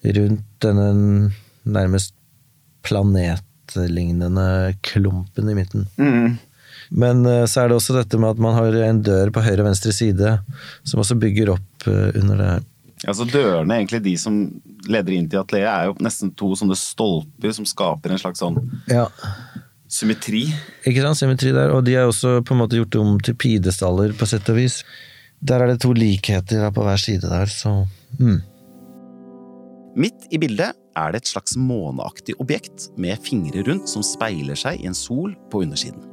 rundt 0.00 0.46
denne 0.64 1.32
nærmest 1.68 2.14
planetlignende 2.86 4.46
klumpen 4.86 5.50
i 5.52 5.56
midten. 5.58 5.84
Mm. 6.00 6.38
Men 6.90 7.22
eh, 7.26 7.46
så 7.46 7.62
er 7.62 7.70
det 7.70 7.78
også 7.78 7.96
dette 7.98 8.18
med 8.18 8.34
at 8.34 8.42
man 8.42 8.56
har 8.56 8.76
en 8.88 9.02
dør 9.06 9.30
på 9.34 9.44
høyre 9.44 9.62
og 9.62 9.70
venstre 9.70 9.94
side, 9.94 10.38
som 10.82 11.02
også 11.02 11.18
bygger 11.20 11.54
opp 11.54 11.86
eh, 11.90 12.10
under 12.18 12.40
det 12.40 12.50
her. 12.54 12.66
Altså 13.08 13.24
Dørene, 13.24 13.78
egentlig 13.78 14.02
de 14.04 14.12
som 14.20 14.34
leder 14.90 15.14
inn 15.16 15.28
til 15.30 15.40
atelieret, 15.40 15.70
er 15.72 15.88
jo 15.88 16.04
nesten 16.04 16.32
to 16.36 16.50
sånne 16.58 16.76
stolper 16.76 17.54
som 17.56 17.68
skaper 17.68 18.12
en 18.12 18.20
slags 18.20 18.42
sånn 18.42 18.58
ja. 18.90 19.06
Symmetri. 19.90 20.44
Ikke 20.86 21.02
sant, 21.02 21.18
symmetri 21.18 21.50
der. 21.54 21.72
Og 21.74 21.82
de 21.86 21.96
er 21.98 22.06
også 22.06 22.36
på 22.46 22.54
en 22.54 22.60
måte 22.60 22.78
gjort 22.78 23.00
om 23.00 23.16
til 23.24 23.34
pidestaller, 23.40 24.12
på 24.14 24.28
sett 24.28 24.46
og 24.52 24.60
vis. 24.60 24.82
Der 25.40 25.64
er 25.64 25.72
det 25.72 25.80
to 25.82 25.90
likheter 25.96 26.68
på 26.76 26.84
hver 26.86 27.00
side 27.00 27.26
der, 27.26 27.50
så 27.50 27.80
mm. 28.20 28.38
Midt 29.98 30.28
i 30.30 30.38
bildet 30.38 30.76
er 31.00 31.10
det 31.10 31.24
et 31.24 31.32
slags 31.32 31.56
måneaktig 31.58 32.36
objekt 32.38 32.86
med 33.00 33.18
fingre 33.26 33.64
rundt 33.66 33.90
som 33.90 34.04
speiler 34.06 34.58
seg 34.58 34.78
i 34.78 34.86
en 34.86 34.94
sol 34.94 35.34
på 35.50 35.64
undersiden. 35.64 36.09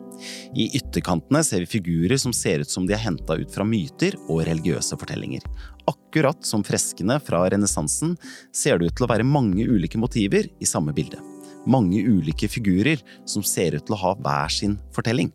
I 0.58 0.70
ytterkantene 0.80 1.44
ser 1.46 1.64
vi 1.64 1.72
figurer 1.78 2.20
som 2.22 2.36
ser 2.36 2.66
ut 2.66 2.74
som 2.74 2.88
de 2.88 2.96
er 2.98 3.04
henta 3.04 3.38
ut 3.40 3.54
fra 3.54 3.68
myter 3.68 4.18
og 4.28 4.44
religiøse 4.48 5.00
fortellinger. 5.00 5.46
Akkurat 5.88 6.44
som 6.46 6.66
freskene 6.68 7.20
fra 7.24 7.46
renessansen 7.52 8.18
ser 8.56 8.78
det 8.78 8.92
ut 8.92 9.00
til 9.00 9.08
å 9.08 9.12
være 9.14 9.28
mange 9.28 9.68
ulike 9.68 10.00
motiver 10.02 10.50
i 10.60 10.70
samme 10.70 10.96
bilde 10.96 11.22
mange 11.68 12.02
ulike 12.02 12.48
figurer 12.52 13.04
som 13.28 13.44
ser 13.46 13.78
ut 13.78 13.86
til 13.88 13.98
å 13.98 14.02
ha 14.02 14.16
hver 14.24 14.54
sin 14.54 14.78
fortelling. 14.96 15.32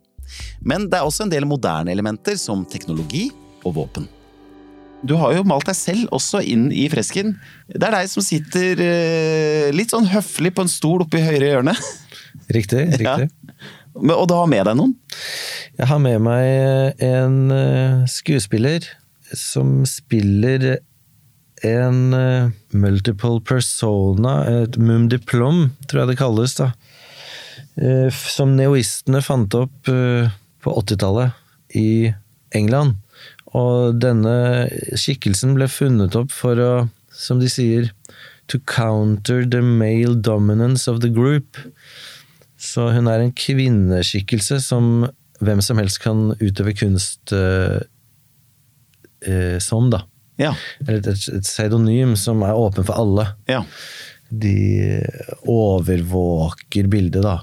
Men 0.65 0.87
det 0.89 0.99
er 0.99 1.07
også 1.07 1.27
en 1.27 1.33
del 1.33 1.47
moderne 1.47 1.93
elementer, 1.93 2.37
som 2.39 2.65
teknologi 2.69 3.29
og 3.63 3.77
våpen. 3.77 4.07
Du 5.03 5.17
har 5.19 5.33
jo 5.35 5.43
malt 5.43 5.67
deg 5.67 5.75
selv 5.75 6.13
også 6.15 6.39
inn 6.47 6.69
i 6.71 6.85
fresken. 6.91 7.33
Det 7.67 7.83
er 7.83 7.97
deg 7.97 8.11
som 8.11 8.23
sitter 8.23 8.79
eh, 8.79 9.67
litt 9.75 9.91
sånn 9.91 10.07
høflig 10.07 10.53
på 10.55 10.63
en 10.63 10.71
stol 10.71 11.03
oppe 11.03 11.19
i 11.19 11.25
høyre 11.25 11.51
hjørne. 11.51 11.77
Riktig. 12.49 12.87
riktig. 13.01 13.29
Ja. 13.42 13.42
Og 13.93 14.25
du 14.29 14.33
har 14.35 14.49
med 14.49 14.65
deg 14.67 14.77
noen? 14.79 14.95
Jeg 15.77 15.89
har 15.89 16.01
med 16.01 16.23
meg 16.25 17.03
en 17.03 17.37
eh, 17.53 18.03
skuespiller 18.09 18.85
som 19.33 19.81
spiller 19.89 20.79
en 21.63 21.99
uh, 22.13 22.49
multiple 22.75 23.39
persona, 23.47 24.33
et 24.65 24.75
mum 24.77 25.07
diplom, 25.09 25.69
tror 25.87 26.03
jeg 26.03 26.11
det 26.11 26.17
kalles, 26.19 26.57
da. 26.59 26.73
Som 28.11 28.57
neoistene 28.57 29.23
fant 29.23 29.55
opp 29.57 29.87
på 29.87 30.73
80-tallet 30.83 31.79
i 31.79 32.11
England. 32.53 32.99
Og 33.53 33.99
denne 34.01 34.67
skikkelsen 34.97 35.55
ble 35.57 35.69
funnet 35.69 36.17
opp 36.17 36.33
for 36.33 36.59
å, 36.59 36.71
som 37.13 37.41
de 37.41 37.49
sier, 37.51 37.91
to 38.47 38.59
counter 38.59 39.45
the 39.45 39.61
male 39.61 40.15
dominance 40.15 40.87
of 40.87 41.01
the 41.01 41.09
group. 41.09 41.57
Så 42.73 42.87
hun 42.95 43.09
er 43.11 43.21
en 43.21 43.35
kvinneskikkelse 43.37 44.57
som 44.65 45.05
hvem 45.43 45.61
som 45.61 45.77
helst 45.81 45.99
kan 46.01 46.31
utøve 46.39 46.73
kunst 46.79 47.33
som, 49.63 49.89
da. 49.93 49.99
Ja. 50.41 50.55
Et, 50.87 51.05
et, 51.05 51.27
et 51.37 51.45
pseudonym 51.45 52.15
som 52.19 52.41
er 52.43 52.57
åpen 52.57 52.87
for 52.87 52.97
alle. 52.97 53.27
Ja. 53.47 53.61
De 54.33 55.03
overvåker 55.45 56.89
bildet, 56.89 57.21
da. 57.23 57.37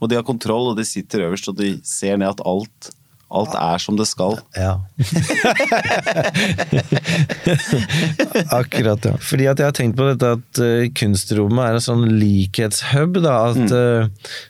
Og 0.00 0.10
de 0.10 0.16
har 0.18 0.24
kontroll, 0.26 0.72
og 0.72 0.78
de 0.80 0.86
sitter 0.88 1.26
øverst, 1.28 1.50
og 1.52 1.60
de 1.60 1.76
ser 1.86 2.16
ned 2.18 2.32
at 2.32 2.42
alt, 2.48 2.90
alt 3.32 3.54
er 3.56 3.78
som 3.82 3.96
det 3.98 4.06
skal. 4.10 4.36
Ja. 4.58 4.72
Akkurat, 8.60 9.04
ja. 9.08 9.14
Fordi 9.22 9.46
at 9.50 9.58
jeg 9.60 9.68
har 9.68 9.76
tenkt 9.76 9.96
på 9.98 10.08
dette 10.10 10.26
at 10.36 10.50
uh, 10.62 10.84
kunstrommet 10.98 11.62
er 11.64 11.72
en 11.78 11.86
sånn 11.86 12.04
likhetshub. 12.20 13.12
da, 13.24 13.34
At 13.52 13.68
uh, 13.72 14.02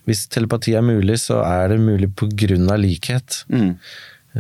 hvis 0.09 0.21
telepati 0.33 0.73
er 0.79 0.85
mulig, 0.87 1.17
så 1.23 1.37
er 1.47 1.65
det 1.73 1.79
mulig 1.83 2.09
på 2.19 2.25
grunn 2.45 2.67
av 2.73 2.79
likhet. 2.83 3.29
Mm. 3.53 3.73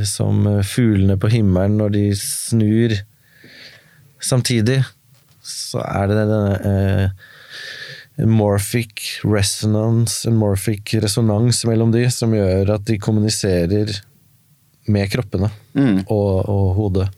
Som 0.08 0.34
uh, 0.49 0.66
fuglene 0.66 1.16
på 1.20 1.26
himmelen 1.32 1.75
når 1.80 1.90
de 1.99 2.04
snur 2.18 2.90
Samtidig 4.22 4.78
så 5.42 5.78
er 5.82 6.04
det 6.06 6.14
denne 6.20 6.54
uh, 6.62 7.06
morphic 8.28 9.25
resonance, 9.25 10.28
en 10.28 10.37
morphic 10.38 10.94
resonans 11.02 11.64
mellom 11.66 11.92
de, 11.94 12.11
som 12.12 12.34
gjør 12.37 12.75
at 12.76 12.84
de 12.87 12.99
kommuniserer 13.02 13.87
med 14.92 15.11
kroppene 15.12 15.50
mm. 15.75 16.04
og, 16.06 16.49
og, 16.49 16.66
hodet. 16.76 17.08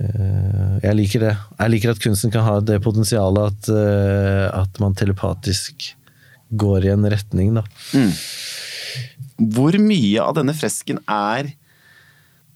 Eh, 0.00 0.74
jeg 0.84 0.98
liker 0.98 1.24
det. 1.26 1.36
Jeg 1.58 1.74
liker 1.74 1.94
at 1.94 2.02
kunsten 2.02 2.34
kan 2.34 2.46
ha 2.46 2.58
det 2.64 2.80
potensialet 2.84 3.54
at, 3.54 3.70
eh, 3.74 4.46
at 4.62 4.82
man 4.82 4.96
telepatisk 4.98 5.92
går 6.50 6.88
i 6.88 6.92
en 6.94 7.06
retning, 7.10 7.54
da. 7.54 7.64
Mm. 7.94 8.12
Hvor 9.54 9.76
mye 9.80 10.22
av 10.24 10.36
denne 10.36 10.54
fresken 10.56 10.98
er 11.06 11.52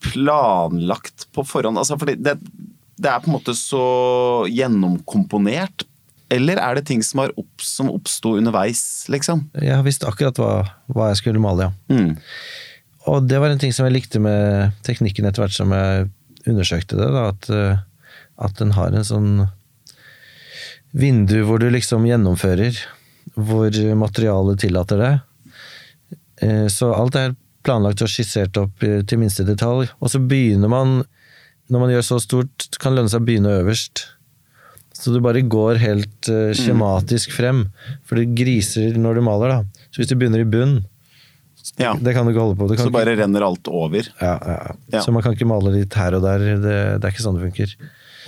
planlagt 0.05 1.29
på 1.33 1.45
forhånd? 1.47 1.79
Altså, 1.81 1.97
fordi 2.01 2.19
det, 2.21 2.37
det 3.01 3.11
er 3.11 3.23
på 3.23 3.31
en 3.31 3.37
måte 3.39 3.55
så 3.57 3.85
gjennomkomponert? 4.51 5.87
Eller 6.35 6.59
er 6.59 6.79
det 6.79 6.87
ting 6.89 7.03
som, 7.05 7.23
har 7.23 7.33
opp, 7.39 7.63
som 7.63 7.91
oppsto 7.93 8.35
underveis, 8.39 9.07
liksom? 9.13 9.47
Jeg 9.61 9.77
har 9.77 9.85
visst 9.87 10.07
akkurat 10.09 10.39
hva, 10.41 10.53
hva 10.91 11.11
jeg 11.13 11.21
skulle 11.21 11.43
male, 11.43 11.69
ja. 11.69 11.73
Mm. 11.93 12.15
Og 13.11 13.27
det 13.29 13.41
var 13.41 13.53
en 13.53 13.61
ting 13.61 13.75
som 13.75 13.89
jeg 13.89 13.99
likte 13.99 14.21
med 14.23 14.73
teknikken 14.87 15.29
etter 15.29 15.45
hvert 15.45 15.57
som 15.57 15.73
jeg 15.77 16.09
undersøkte 16.49 16.99
det. 16.99 17.11
Da, 17.13 17.27
at, 17.35 17.51
eh, 17.53 17.83
at 18.49 18.59
den 18.61 18.75
har 18.79 18.95
en 18.95 19.07
sånn 19.07 19.31
vindu 20.95 21.41
hvor 21.45 21.61
du 21.61 21.69
liksom 21.73 22.07
gjennomfører. 22.09 22.79
Hvor 23.35 23.77
materialet 23.99 24.63
tillater 24.63 25.01
det. 25.01 25.15
Eh, 26.45 26.67
så 26.73 26.93
alt 26.97 27.19
er 27.19 27.37
planlagt 27.65 28.05
og 28.05 28.13
skissert 28.13 28.57
opp 28.61 28.81
til 28.81 29.21
minste 29.21 29.47
detalj. 29.49 29.89
Og 30.01 30.13
så 30.13 30.21
begynner 30.21 30.73
man 30.73 31.03
når 31.73 31.81
man 31.81 31.93
gjør 31.95 32.05
så 32.05 32.19
stort, 32.21 32.67
kan 32.81 32.93
det 32.93 33.01
lønne 33.01 33.13
seg 33.13 33.23
å 33.23 33.27
begynne 33.29 33.55
øverst. 33.63 34.05
Så 34.95 35.13
du 35.13 35.21
bare 35.25 35.43
går 35.43 35.81
helt 35.83 36.29
uh, 36.31 36.53
skjematisk 36.57 37.33
frem. 37.35 37.67
For 38.07 38.21
det 38.21 38.35
griser 38.37 38.99
når 39.01 39.19
du 39.19 39.25
maler, 39.27 39.55
da. 39.55 39.87
Så 39.89 40.03
hvis 40.03 40.11
du 40.11 40.17
begynner 40.19 40.45
i 40.45 40.49
bunn 40.49 40.83
ja. 41.81 41.95
Det 41.97 42.13
kan 42.15 42.27
du 42.27 42.35
ikke 42.35 42.45
holde 42.45 42.59
på. 42.61 42.69
så 42.77 42.93
bare 42.93 43.17
renner 43.17 43.45
alt 43.47 43.69
over? 43.73 44.09
Ja, 44.21 44.37
ja, 44.37 44.77
ja, 44.93 45.03
Så 45.05 45.13
man 45.15 45.25
kan 45.25 45.37
ikke 45.37 45.49
male 45.49 45.73
litt 45.73 45.95
her 45.97 46.17
og 46.19 46.25
der. 46.27 46.43
Det, 46.61 46.79
det 47.01 47.07
er 47.07 47.15
ikke 47.15 47.25
sånn 47.25 47.39
det 47.39 47.47
funker. 47.49 47.77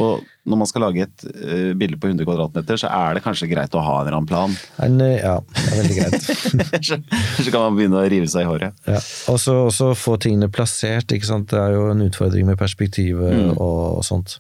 Og 0.03 0.25
når 0.47 0.61
man 0.61 0.69
skal 0.69 0.85
lage 0.85 1.07
et 1.07 1.25
uh, 1.27 1.73
bilde 1.79 1.99
på 2.01 2.11
100 2.11 2.27
kvadratmeter, 2.29 2.79
så 2.81 2.91
er 2.93 3.17
det 3.17 3.23
kanskje 3.25 3.49
greit 3.51 3.75
å 3.77 3.83
ha 3.83 3.95
en 3.99 4.07
eller 4.07 4.19
annen 4.19 4.29
plan. 4.29 4.57
En, 4.85 4.99
ja, 5.01 5.39
det 5.41 5.65
er 5.65 5.81
veldig 5.81 5.97
greit. 5.99 6.27
så, 6.89 6.99
så, 7.41 7.47
kan 7.49 7.65
man 7.65 7.79
begynne 7.79 8.03
å 8.03 8.11
rive 8.13 8.29
seg 8.31 8.45
i 8.45 8.51
håret. 8.51 8.77
Ja. 8.89 9.01
Og 9.33 9.41
så 9.41 9.91
få 9.99 10.19
tingene 10.23 10.51
plassert. 10.53 11.13
ikke 11.13 11.29
sant? 11.29 11.49
Det 11.53 11.61
er 11.61 11.77
jo 11.77 11.89
en 11.93 12.05
utfordring 12.07 12.49
med 12.51 12.61
perspektivet 12.61 13.33
mm. 13.41 13.55
og, 13.57 13.81
og, 13.97 14.05
sånt. 14.07 14.39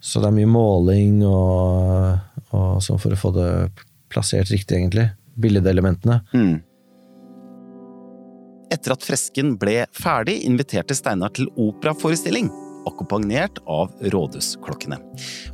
Så 0.00 0.22
det 0.22 0.30
er 0.30 0.38
mye 0.38 0.48
måling 0.48 1.20
og, 1.28 2.16
og 2.56 2.80
sånn 2.84 3.00
for 3.02 3.12
å 3.12 3.20
få 3.20 3.34
det 3.36 3.50
plassert 4.10 4.50
riktig, 4.50 4.80
egentlig. 4.80 5.10
Billedelementene. 5.40 6.22
Mm. 6.32 6.56
Etter 8.70 8.94
at 8.94 9.04
fresken 9.04 9.56
ble 9.58 9.84
ferdig, 9.96 10.40
inviterte 10.46 10.94
Steinar 10.94 11.32
til 11.34 11.50
operaforestilling 11.58 12.50
akkompagnert 12.86 13.58
av 13.68 13.92
rådhusklokkene. 14.12 14.98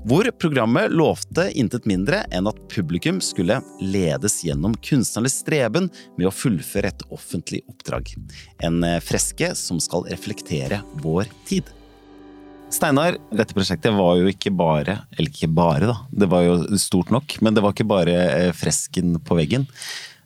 Hvor 0.07 0.29
programmet 0.41 0.93
lovte 0.95 1.49
intet 1.59 1.87
mindre 1.89 2.23
enn 2.35 2.49
at 2.51 2.61
publikum 2.73 3.21
skulle 3.25 3.59
ledes 3.81 4.41
gjennom 4.47 4.77
kunstnernes 4.85 5.41
streben 5.43 5.91
med 6.19 6.29
å 6.29 6.35
fullføre 6.35 6.93
et 6.93 7.07
offentlig 7.15 7.63
oppdrag. 7.71 8.13
En 8.63 8.83
eh, 8.87 9.01
freske 9.05 9.53
som 9.59 9.81
skal 9.83 10.07
reflektere 10.11 10.83
vår 11.03 11.31
tid. 11.49 11.73
Steinar, 12.73 13.19
dette 13.31 13.55
prosjektet 13.55 13.95
var 13.95 14.17
jo 14.19 14.27
ikke 14.27 14.51
bare 14.51 14.97
Eller 15.15 15.31
ikke 15.31 15.47
bare, 15.55 15.87
da. 15.87 15.95
Det 16.11 16.27
var 16.27 16.43
jo 16.43 16.79
stort 16.83 17.13
nok. 17.15 17.37
Men 17.41 17.55
det 17.55 17.63
var 17.63 17.75
ikke 17.75 17.87
bare 17.89 18.17
eh, 18.25 18.51
fresken 18.57 19.21
på 19.23 19.39
veggen. 19.39 19.69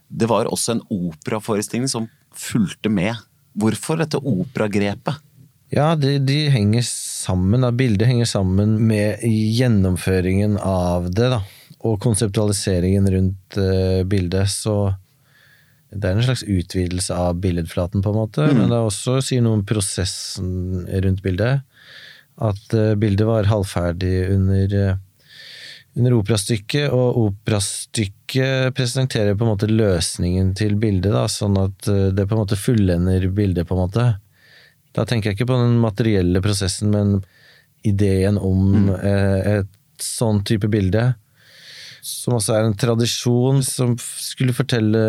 Det 0.08 0.26
var 0.26 0.48
også 0.50 0.74
en 0.74 0.86
operaforestilling 0.90 1.86
som 1.90 2.08
fulgte 2.36 2.92
med. 2.92 3.18
Hvorfor 3.58 4.00
dette 4.00 4.20
operagrepet? 4.20 5.18
Ja, 5.70 5.94
de, 5.94 6.16
de, 6.18 6.48
henger 6.50 6.82
sammen. 6.86 7.62
Da. 7.62 7.70
Bildet 7.72 8.08
henger 8.10 8.26
sammen 8.26 8.74
med 8.88 9.22
gjennomføringen 9.22 10.58
av 10.58 11.10
det, 11.14 11.30
da. 11.30 11.42
Og 11.86 12.00
konseptualiseringen 12.02 13.06
rundt 13.12 13.58
uh, 13.58 14.02
bildet. 14.10 14.50
Så 14.50 14.92
det 15.94 16.06
er 16.08 16.18
en 16.18 16.26
slags 16.26 16.42
utvidelse 16.42 17.14
av 17.14 17.38
billedflaten, 17.42 18.02
på 18.02 18.12
en 18.12 18.18
måte. 18.18 18.48
Mm. 18.50 18.58
Men 18.58 18.72
det 18.72 18.80
er 18.80 18.88
også 18.88 19.20
sier 19.24 19.44
noe 19.46 19.60
om 19.60 19.66
prosessen 19.66 20.82
rundt 20.90 21.22
bildet. 21.22 21.62
At 22.40 22.74
uh, 22.74 22.96
bildet 22.98 23.30
var 23.30 23.48
halvferdig 23.50 24.14
under, 24.34 24.74
uh, 24.74 24.98
under 25.98 26.14
operastykket, 26.14 26.92
og 26.94 27.18
operastykket 27.24 28.76
presenterer 28.76 29.34
på 29.34 29.46
en 29.46 29.52
måte 29.52 29.68
løsningen 29.70 30.52
til 30.58 30.76
bildet, 30.80 31.10
da, 31.14 31.24
sånn 31.30 31.58
at 31.58 31.88
det 31.88 32.26
på 32.28 32.36
en 32.36 32.42
måte 32.44 32.58
fullender 32.60 33.26
bildet, 33.34 33.66
på 33.66 33.74
en 33.74 33.82
måte. 33.82 34.04
Da 34.96 35.06
tenker 35.06 35.30
jeg 35.30 35.38
ikke 35.38 35.50
på 35.50 35.58
den 35.60 35.78
materielle 35.82 36.42
prosessen, 36.42 36.90
men 36.94 37.18
ideen 37.86 38.38
om 38.38 38.62
mm. 38.74 38.88
eh, 38.98 39.50
et 39.60 40.04
sånn 40.04 40.42
type 40.46 40.68
bilde. 40.72 41.12
Som 42.00 42.38
også 42.38 42.54
er 42.56 42.66
en 42.66 42.76
tradisjon 42.80 43.60
som 43.64 43.92
skulle 44.00 44.54
fortelle, 44.56 45.00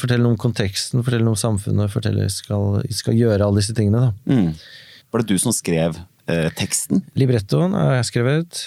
fortelle 0.00 0.24
noe 0.24 0.34
om 0.34 0.40
konteksten, 0.40 1.04
fortelle 1.04 1.26
noe 1.26 1.36
om 1.36 1.42
samfunnet, 1.42 1.92
fortelle, 1.92 2.28
skal, 2.32 2.80
skal 2.94 3.18
gjøre 3.18 3.44
alle 3.44 3.60
disse 3.60 3.76
tingene. 3.76 4.06
Da. 4.06 4.32
Mm. 4.32 5.02
Var 5.12 5.22
det 5.22 5.34
du 5.34 5.42
som 5.42 5.54
skrev 5.54 5.98
eh, 6.26 6.48
teksten? 6.56 7.04
Librettoen 7.20 7.76
har 7.76 7.98
jeg 7.98 8.08
skrevet. 8.08 8.62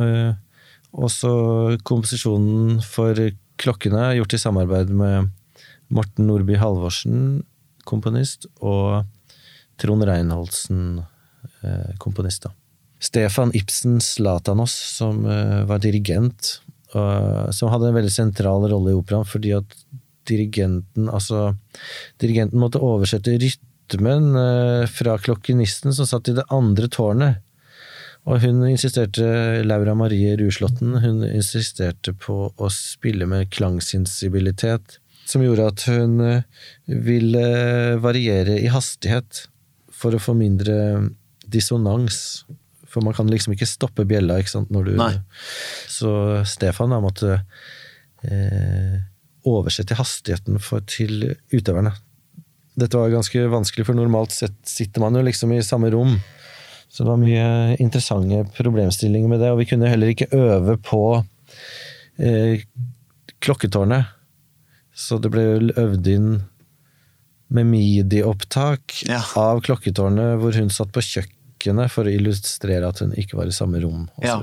Eh, 0.00 0.32
også 0.92 1.78
komposisjonen 1.86 2.80
for 2.84 3.18
klokkene 3.60 4.14
gjort 4.18 4.34
i 4.36 4.40
samarbeid 4.40 4.90
med 4.94 5.30
Morten 5.90 6.28
Nordby 6.30 6.56
Halvorsen, 6.60 7.42
komponist, 7.88 8.46
og 8.62 9.06
Trond 9.80 10.04
Reinholdsen, 10.06 11.00
eh, 11.64 11.94
komponist. 12.02 12.46
Stefan 13.00 13.52
Ibsen 13.56 13.98
Slatanos, 14.04 14.74
som 14.98 15.24
eh, 15.26 15.62
var 15.68 15.82
dirigent, 15.82 16.58
som 16.90 17.68
hadde 17.70 17.86
en 17.86 17.94
veldig 17.94 18.10
sentral 18.10 18.64
rolle 18.66 18.90
i 18.90 18.96
operaen, 18.98 19.22
fordi 19.22 19.52
at 19.54 19.76
dirigenten, 20.30 21.08
altså 21.08 21.54
Dirigenten 22.20 22.60
måtte 22.60 22.82
oversette 22.84 23.36
rytmen 23.40 24.34
eh, 24.38 24.84
fra 24.90 25.16
klokkenisten 25.22 25.94
som 25.96 26.08
satt 26.08 26.30
i 26.30 26.36
det 26.38 26.46
andre 26.52 26.90
tårnet. 26.92 27.40
Og 28.28 28.42
hun 28.42 28.60
insisterte, 28.68 29.24
Laura 29.64 29.94
Marie 29.96 30.34
Ruslåtten, 30.38 30.98
hun 31.00 31.22
insisterte 31.24 32.12
på 32.12 32.50
å 32.52 32.68
spille 32.72 33.26
med 33.30 33.48
klangsensibilitet, 33.54 34.98
som 35.24 35.44
gjorde 35.44 35.68
at 35.70 35.84
hun 35.88 36.20
ville 36.84 37.44
variere 38.02 38.58
i 38.60 38.68
hastighet 38.72 39.46
for 40.00 40.16
å 40.16 40.22
få 40.22 40.34
mindre 40.36 40.76
dissonans. 41.50 42.44
For 42.90 43.04
man 43.06 43.14
kan 43.16 43.30
liksom 43.30 43.54
ikke 43.54 43.68
stoppe 43.68 44.06
bjella 44.08 44.40
ikke 44.40 44.52
sant, 44.56 44.72
når 44.74 44.90
du 44.90 44.92
Nei. 44.98 45.14
Så 45.90 46.12
Stefan 46.48 46.92
da 46.92 47.00
måtte 47.02 47.38
eh, 48.26 48.96
oversette 49.46 49.96
hastigheten 49.98 50.58
for, 50.62 50.84
til 50.84 51.30
utøverne. 51.54 51.94
Dette 52.80 52.98
var 52.98 53.12
ganske 53.12 53.46
vanskelig, 53.52 53.86
for 53.88 53.98
normalt 53.98 54.34
sett 54.34 54.56
sitter 54.68 55.02
man 55.04 55.16
jo 55.18 55.24
liksom 55.26 55.52
i 55.54 55.62
samme 55.64 55.90
rom. 55.94 56.16
Så 56.90 57.04
det 57.04 57.10
var 57.12 57.20
mye 57.22 57.76
interessante 57.78 58.42
problemstillinger 58.56 59.30
med 59.30 59.42
det, 59.44 59.52
og 59.52 59.60
vi 59.60 59.68
kunne 59.70 59.90
heller 59.90 60.10
ikke 60.10 60.32
øve 60.34 60.74
på 60.82 61.02
eh, 62.18 62.64
klokketårnet. 63.38 64.10
Så 64.90 65.20
det 65.22 65.30
ble 65.32 65.44
øvd 65.78 66.10
inn 66.10 66.32
med 67.50 67.66
midi-opptak 67.70 69.04
ja. 69.08 69.20
av 69.38 69.62
klokketårnet 69.66 70.36
hvor 70.42 70.54
hun 70.58 70.70
satt 70.74 70.90
på 70.94 71.02
kjøkkenet 71.02 71.94
for 71.94 72.06
å 72.06 72.12
illustrere 72.14 72.90
at 72.90 73.02
hun 73.02 73.14
ikke 73.18 73.38
var 73.38 73.50
i 73.50 73.54
samme 73.54 73.82
rom. 73.82 74.08
Ja. 74.22 74.40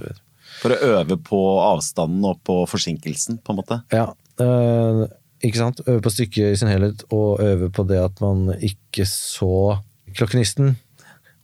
For 0.61 0.73
å 0.73 0.79
øve 0.95 1.19
på 1.19 1.41
avstanden 1.61 2.25
og 2.27 2.41
på 2.47 2.61
forsinkelsen, 2.71 3.41
på 3.43 3.53
en 3.53 3.59
måte? 3.61 3.81
Ja. 3.93 4.09
Eh, 4.39 5.03
ikke 5.43 5.61
sant? 5.61 5.83
Øve 5.85 6.01
på 6.03 6.15
stykket 6.15 6.55
i 6.55 6.57
sin 6.59 6.71
helhet, 6.71 7.03
og 7.11 7.43
øve 7.43 7.69
på 7.75 7.85
det 7.91 7.99
at 8.01 8.23
man 8.23 8.55
ikke 8.55 9.05
så 9.09 9.77
klokkenisten. 10.15 10.77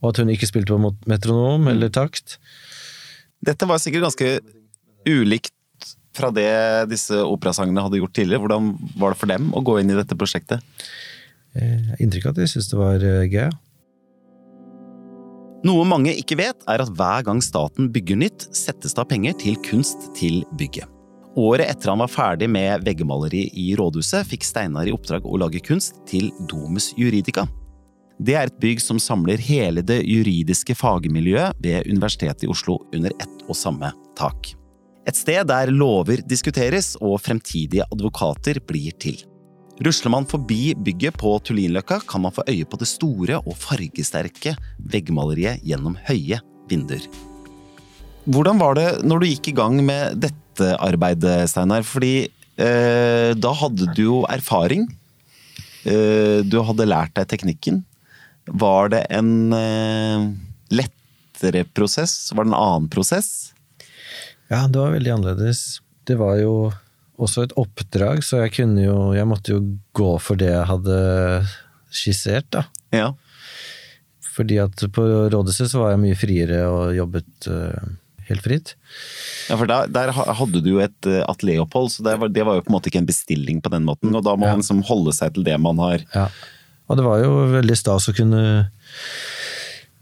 Og 0.03 0.11
at 0.11 0.19
hun 0.21 0.31
ikke 0.33 0.49
spilte 0.49 0.75
på 0.75 0.93
metronom 1.09 1.69
eller 1.71 1.91
takt. 1.93 2.37
Dette 3.43 3.67
var 3.67 3.79
sikkert 3.81 4.09
ganske 4.09 4.29
ulikt 5.07 5.55
fra 6.13 6.29
det 6.33 6.51
disse 6.91 7.17
operasangene 7.25 7.83
hadde 7.83 7.99
gjort 8.01 8.15
tidligere. 8.15 8.43
Hvordan 8.43 8.73
var 8.99 9.13
det 9.13 9.21
for 9.21 9.31
dem 9.31 9.49
å 9.55 9.63
gå 9.65 9.79
inn 9.81 9.91
i 9.91 9.97
dette 9.97 10.17
prosjektet? 10.19 10.63
Jeg 11.53 11.85
har 11.87 12.01
inntrykk 12.01 12.27
av 12.29 12.35
at 12.35 12.41
de 12.41 12.49
syntes 12.49 12.71
det 12.71 12.79
var 12.79 13.05
eh, 13.05 13.27
gøy. 13.29 13.47
Noe 15.63 15.85
mange 15.87 16.11
ikke 16.19 16.35
vet, 16.41 16.65
er 16.67 16.81
at 16.83 16.91
hver 16.91 17.23
gang 17.23 17.39
staten 17.43 17.87
bygger 17.93 18.19
nytt, 18.19 18.49
settes 18.51 18.95
det 18.95 18.99
av 18.99 19.07
penger 19.07 19.37
til 19.39 19.55
kunst 19.63 20.09
til 20.17 20.41
bygget. 20.59 20.89
Året 21.39 21.71
etter 21.71 21.89
han 21.89 22.01
var 22.03 22.11
ferdig 22.11 22.49
med 22.51 22.83
veggmaleri 22.85 23.47
i 23.57 23.71
rådhuset, 23.79 24.27
fikk 24.29 24.43
Steinar 24.45 24.89
i 24.89 24.93
oppdrag 24.93 25.25
å 25.25 25.39
lage 25.41 25.63
kunst 25.65 26.03
til 26.09 26.29
Domus 26.51 26.91
Juridica. 26.99 27.47
Det 28.21 28.35
er 28.37 28.49
et 28.49 28.59
bygg 28.61 28.81
som 28.81 28.99
samler 29.01 29.41
hele 29.41 29.81
det 29.85 30.03
juridiske 30.05 30.75
fagmiljøet 30.77 31.57
ved 31.63 31.89
Universitetet 31.89 32.45
i 32.45 32.51
Oslo 32.51 32.79
under 32.93 33.13
ett 33.17 33.45
og 33.47 33.57
samme 33.57 33.89
tak. 34.17 34.53
Et 35.09 35.17
sted 35.17 35.43
der 35.49 35.71
lover 35.73 36.21
diskuteres 36.29 36.93
og 37.01 37.17
fremtidige 37.25 37.87
advokater 37.91 38.61
blir 38.63 38.93
til. 39.01 39.17
Rusler 39.83 40.13
man 40.13 40.27
forbi 40.29 40.75
bygget 40.77 41.17
på 41.17 41.33
Tullinløkka, 41.43 42.03
kan 42.07 42.21
man 42.23 42.31
få 42.31 42.45
øye 42.47 42.65
på 42.69 42.77
det 42.79 42.87
store 42.87 43.41
og 43.41 43.57
fargesterke 43.57 44.53
veggmaleriet 44.77 45.65
gjennom 45.65 45.97
høye 46.07 46.39
vinduer. 46.69 47.07
Hvordan 48.23 48.61
var 48.61 48.77
det 48.77 48.87
når 49.03 49.19
du 49.19 49.27
gikk 49.27 49.49
i 49.51 49.55
gang 49.57 49.81
med 49.83 50.21
dette 50.23 50.69
arbeidet, 50.77 51.49
Steinar? 51.51 51.83
Fordi 51.83 52.29
eh, 52.29 53.33
da 53.35 53.55
hadde 53.59 53.89
du 53.97 54.03
jo 54.05 54.19
erfaring. 54.31 54.85
Eh, 55.83 56.45
du 56.45 56.61
hadde 56.63 56.87
lært 56.87 57.17
deg 57.17 57.27
teknikken. 57.33 57.81
Var 58.45 58.89
det 58.91 59.01
en 59.13 59.53
eh, 59.55 60.29
lettere 60.73 61.63
prosess? 61.71 62.31
Var 62.33 62.43
det 62.43 62.51
en 62.51 62.59
annen 62.59 62.89
prosess? 62.91 63.53
Ja, 64.51 64.67
det 64.67 64.79
var 64.79 64.93
veldig 64.95 65.13
annerledes. 65.15 65.81
Det 66.03 66.17
var 66.19 66.37
jo 66.41 66.71
også 67.21 67.45
et 67.45 67.55
oppdrag, 67.59 68.23
så 68.25 68.41
jeg 68.43 68.55
kunne 68.57 68.83
jo 68.83 69.13
Jeg 69.15 69.29
måtte 69.29 69.53
jo 69.53 69.59
gå 69.95 70.15
for 70.19 70.39
det 70.39 70.51
jeg 70.51 70.69
hadde 70.69 70.97
skissert, 71.93 72.49
da. 72.51 72.65
Ja. 72.93 73.11
Fordi 74.33 74.57
at 74.63 74.81
på 74.93 75.03
rådhuset 75.29 75.69
så 75.71 75.83
var 75.83 75.93
jeg 75.93 76.01
mye 76.01 76.17
friere 76.17 76.63
og 76.65 76.95
jobbet 76.97 77.47
uh, 77.53 77.91
helt 78.29 78.41
fritt. 78.41 78.73
Ja, 79.45 79.59
for 79.59 79.69
der, 79.69 79.91
der, 79.93 80.09
hadde 80.09 80.63
du 80.65 80.71
jo 80.71 80.81
et 80.81 80.97
uh, 81.05 81.21
atelieropphold, 81.29 81.91
så 81.93 82.05
det 82.07 82.17
var, 82.21 82.33
det 82.33 82.47
var, 82.47 82.57
jo 82.57 82.65
på 82.65 82.73
en 82.73 82.77
måte 82.79 82.89
ikke 82.89 83.03
en 83.03 83.09
bestilling 83.09 83.61
på 83.61 83.71
den 83.73 83.85
måten. 83.85 84.09
Og 84.09 84.25
da 84.25 84.33
må 84.33 84.49
ja. 84.49 84.55
man 84.55 84.63
liksom 84.63 84.81
holde 84.89 85.13
seg 85.15 85.37
til 85.37 85.45
det 85.47 85.59
man 85.61 85.81
har 85.83 86.05
Ja. 86.15 86.27
Og 86.89 86.99
det 86.99 87.05
var 87.05 87.23
jo 87.23 87.31
veldig 87.53 87.77
stas 87.79 88.09
å 88.09 88.15
kunne 88.15 88.43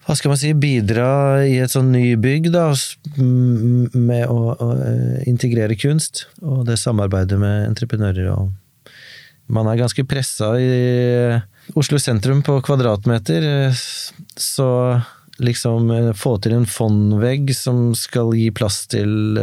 hva 0.01 0.15
skal 0.17 0.33
man 0.33 0.39
si, 0.41 0.49
bidra 0.57 1.09
i 1.45 1.59
et 1.61 1.71
sånn 1.71 1.91
nybygg, 1.93 2.49
da, 2.51 2.71
med 3.21 4.25
å, 4.25 4.39
å, 4.51 4.69
eh, 4.81 5.21
integrere 5.29 5.77
kunst, 5.79 6.25
og 6.41 6.65
det 6.67 6.79
samarbeidet 6.81 7.37
med 7.41 7.69
entreprenører 7.69 8.33
og 8.33 8.57
Man 9.51 9.67
er 9.67 9.75
ganske 9.75 10.05
pressa 10.07 10.53
i 10.63 10.67
Oslo 11.75 11.97
sentrum 11.99 12.39
på 12.39 12.53
kvadratmeter, 12.63 13.43
så 14.39 14.67
liksom 15.43 15.89
eh, 15.91 16.11
få 16.15 16.37
til 16.39 16.55
en 16.55 16.67
fondvegg 16.67 17.51
som 17.55 17.89
skal 17.97 18.31
gi 18.37 18.47
plass 18.55 18.85
til 18.87 19.35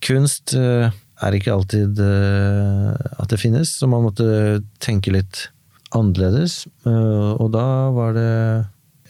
kunst, 0.00 0.56
er 0.56 1.36
ikke 1.36 1.52
alltid 1.52 2.00
at 2.00 3.28
det 3.28 3.40
finnes, 3.40 3.74
så 3.76 3.88
man 3.88 4.04
måtte 4.08 4.62
tenke 4.80 5.12
litt 5.12 5.46
annerledes. 5.94 6.64
og 6.86 7.52
da 7.54 7.66
var 7.94 8.16
det 8.16 8.32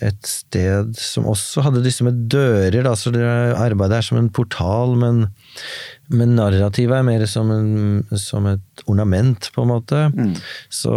et 0.05 0.29
sted 0.29 0.93
som 1.01 1.25
også 1.31 1.62
hadde 1.65 1.81
disse 1.85 2.05
med 2.05 2.27
dører, 2.29 2.83
da, 2.85 2.93
så 2.93 3.12
det 3.15 3.25
arbeidet 3.25 3.97
er 3.97 4.05
som 4.05 4.19
en 4.21 4.29
portal, 4.29 4.93
men, 5.01 5.23
men 6.12 6.35
narrativet 6.37 6.99
er 6.99 7.07
mer 7.07 7.25
som, 7.31 7.49
en, 7.55 8.05
som, 8.21 8.45
et 8.51 8.85
ornament, 8.93 9.49
på 9.55 9.65
en 9.65 9.73
måte. 9.73 10.03
Mm. 10.12 10.35
Så 10.69 10.93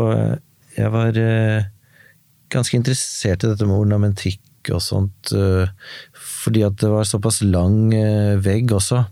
jeg 0.75 0.91
var 0.91 1.15
ganske 2.53 2.77
interessert 2.77 3.43
i 3.43 3.51
dette 3.51 3.67
med 3.67 3.79
ornamentikk 3.79 4.73
og 4.73 4.81
sånt, 4.83 5.31
eh, 5.35 5.69
fordi 6.13 6.65
at 6.67 6.77
det 6.81 6.91
var 6.91 7.07
såpass 7.07 7.41
lang 7.45 7.93
eh, 7.95 8.35
vegg 8.43 8.73
også. 8.75 9.05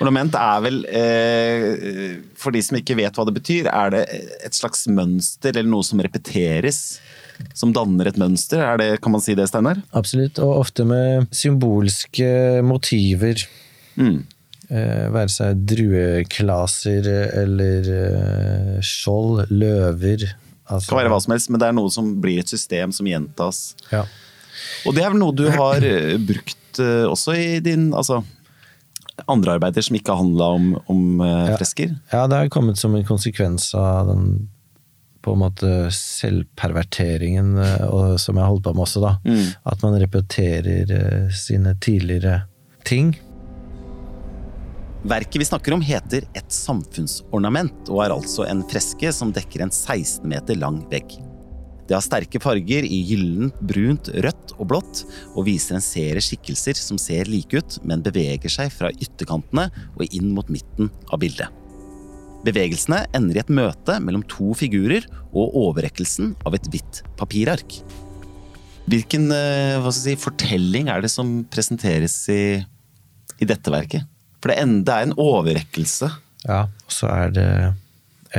Ornament 0.00 0.34
er 0.38 0.64
vel, 0.64 0.80
eh, 0.88 2.16
for 2.38 2.54
de 2.54 2.62
som 2.64 2.78
ikke 2.78 2.96
vet 2.98 3.16
hva 3.16 3.26
det 3.28 3.36
betyr, 3.36 3.68
er 3.68 3.94
det 3.94 4.02
et 4.46 4.56
slags 4.56 4.86
mønster 4.88 5.52
eller 5.54 5.68
noe 5.70 5.86
som 5.86 6.00
repeteres? 6.00 6.98
Som 7.56 7.72
danner 7.72 8.08
et 8.08 8.18
mønster, 8.20 8.60
er 8.60 8.80
det, 8.80 8.88
kan 9.04 9.14
man 9.14 9.22
si 9.24 9.36
det, 9.36 9.46
Steinar? 9.48 9.80
Absolutt, 9.96 10.40
og 10.44 10.58
ofte 10.60 10.84
med 10.88 11.28
symbolske 11.32 12.60
motiver. 12.64 13.46
Mm. 13.96 14.26
Være 14.70 15.32
seg 15.32 15.64
drueklaser 15.66 17.08
eller 17.40 17.88
skjold, 18.84 19.46
løver. 19.48 20.28
Altså, 20.70 20.84
det 20.84 20.92
kan 20.92 21.00
være 21.00 21.12
hva 21.14 21.20
som 21.24 21.34
helst, 21.34 21.50
men 21.50 21.62
det 21.62 21.68
er 21.68 21.76
noe 21.76 21.90
som 21.92 22.10
blir 22.22 22.42
et 22.42 22.52
system 22.52 22.92
som 22.94 23.08
gjentas. 23.08 23.62
Ja. 23.90 24.04
Og 24.86 24.94
det 24.96 25.04
er 25.04 25.12
vel 25.12 25.20
noe 25.22 25.36
du 25.36 25.46
har 25.50 25.84
eh, 25.86 26.16
brukt 26.22 26.80
eh, 26.82 27.06
også 27.08 27.34
i 27.36 27.48
din 27.64 27.90
altså, 27.96 28.20
andre 29.30 29.58
arbeider 29.58 29.84
som 29.84 29.98
ikke 29.98 30.14
har 30.14 30.22
handla 30.22 30.48
om, 30.56 30.70
om 30.92 31.20
uh, 31.20 31.52
fresker? 31.58 31.94
Ja. 32.10 32.22
ja, 32.22 32.24
det 32.30 32.40
har 32.40 32.52
kommet 32.54 32.80
som 32.80 32.94
en 32.94 33.06
konsekvens 33.06 33.72
av 33.74 34.10
den 34.10 34.26
på 35.20 35.34
en 35.36 35.42
måte 35.42 35.70
selvperverteringen 35.92 37.50
og, 37.90 38.14
som 38.16 38.38
jeg 38.38 38.40
har 38.40 38.48
holdt 38.54 38.64
på 38.64 38.72
med 38.72 38.86
også, 38.86 39.02
da. 39.04 39.10
Mm. 39.28 39.50
At 39.68 39.82
man 39.84 39.98
repeterer 40.00 40.94
uh, 40.94 41.34
sine 41.36 41.74
tidligere 41.84 42.46
ting. 42.88 43.12
Verket 45.02 45.40
vi 45.40 45.44
snakker 45.48 45.72
om 45.72 45.80
heter 45.84 46.26
Et 46.36 46.52
samfunnsornament, 46.52 47.88
og 47.88 48.04
er 48.04 48.14
altså 48.16 48.44
en 48.48 48.62
freske 48.68 49.12
som 49.16 49.32
dekker 49.32 49.64
en 49.64 49.72
16 49.72 50.24
meter 50.28 50.58
lang 50.60 50.82
vegg. 50.90 51.16
Det 51.90 51.96
har 51.96 52.04
sterke 52.06 52.38
farger 52.38 52.86
i 52.86 53.00
gyllent, 53.02 53.56
brunt, 53.66 54.12
rødt 54.22 54.52
og 54.60 54.68
blått, 54.70 55.00
og 55.34 55.48
viser 55.48 55.74
en 55.74 55.82
serie 55.82 56.22
skikkelser 56.22 56.78
som 56.78 57.00
ser 57.02 57.26
like 57.26 57.58
ut, 57.58 57.80
men 57.82 58.04
beveger 58.06 58.52
seg 58.52 58.70
fra 58.70 58.92
ytterkantene 58.94 59.64
og 59.96 60.14
inn 60.14 60.28
mot 60.36 60.46
midten 60.54 60.92
av 61.10 61.18
bildet. 61.24 61.50
Bevegelsene 62.46 63.02
ender 63.18 63.40
i 63.40 63.42
et 63.42 63.50
møte 63.50 63.98
mellom 64.06 64.22
to 64.30 64.54
figurer 64.54 65.02
og 65.34 65.58
overrekkelsen 65.64 66.36
av 66.46 66.54
et 66.54 66.70
hvitt 66.70 67.02
papirark. 67.18 67.80
Hvilken 68.86 69.26
eh, 69.34 69.90
si, 69.90 70.14
fortelling 70.14 70.94
er 70.94 71.02
det 71.02 71.10
som 71.10 71.40
presenteres 71.50 72.22
i, 72.30 72.40
i 73.42 73.50
dette 73.50 73.74
verket? 73.74 74.06
For 74.38 74.54
det, 74.54 74.62
enda 74.62 75.00
er 75.00 75.10
en 75.10 75.18
overrekkelse. 75.18 76.14
Ja, 76.46 76.64
og 76.70 76.94
så 76.94 77.10
er 77.10 77.34
det 77.34 77.50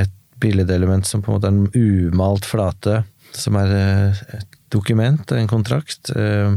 et 0.00 0.20
billedelement 0.40 1.04
som 1.04 1.20
på 1.20 1.30
en 1.30 1.36
måte 1.36 1.52
er 1.52 1.60
en 1.60 2.08
umalt 2.08 2.48
flate 2.48 3.02
som 3.38 3.56
er 3.60 3.74
eh, 3.76 4.22
et 4.38 4.58
dokument, 4.72 5.34
en 5.36 5.50
kontrakt. 5.50 6.12
Eh, 6.16 6.56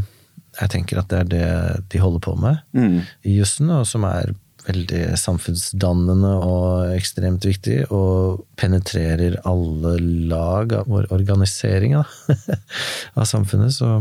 jeg 0.56 0.72
tenker 0.72 1.02
at 1.02 1.12
det 1.12 1.20
er 1.20 1.30
det 1.32 1.48
de 1.92 2.02
holder 2.02 2.24
på 2.24 2.36
med 2.40 2.62
mm. 2.76 3.00
i 3.28 3.38
jussen, 3.40 3.72
og 3.76 3.86
som 3.90 4.06
er 4.08 4.34
veldig 4.66 5.14
samfunnsdannende 5.22 6.32
og 6.42 6.94
ekstremt 6.96 7.46
viktig, 7.46 7.84
og 7.94 8.46
penetrerer 8.58 9.38
alle 9.46 9.98
lag 10.32 10.74
av 10.80 10.88
vår 10.90 11.12
organisering 11.14 11.98
av 12.00 13.28
samfunnet. 13.30 13.76
Så 13.76 14.00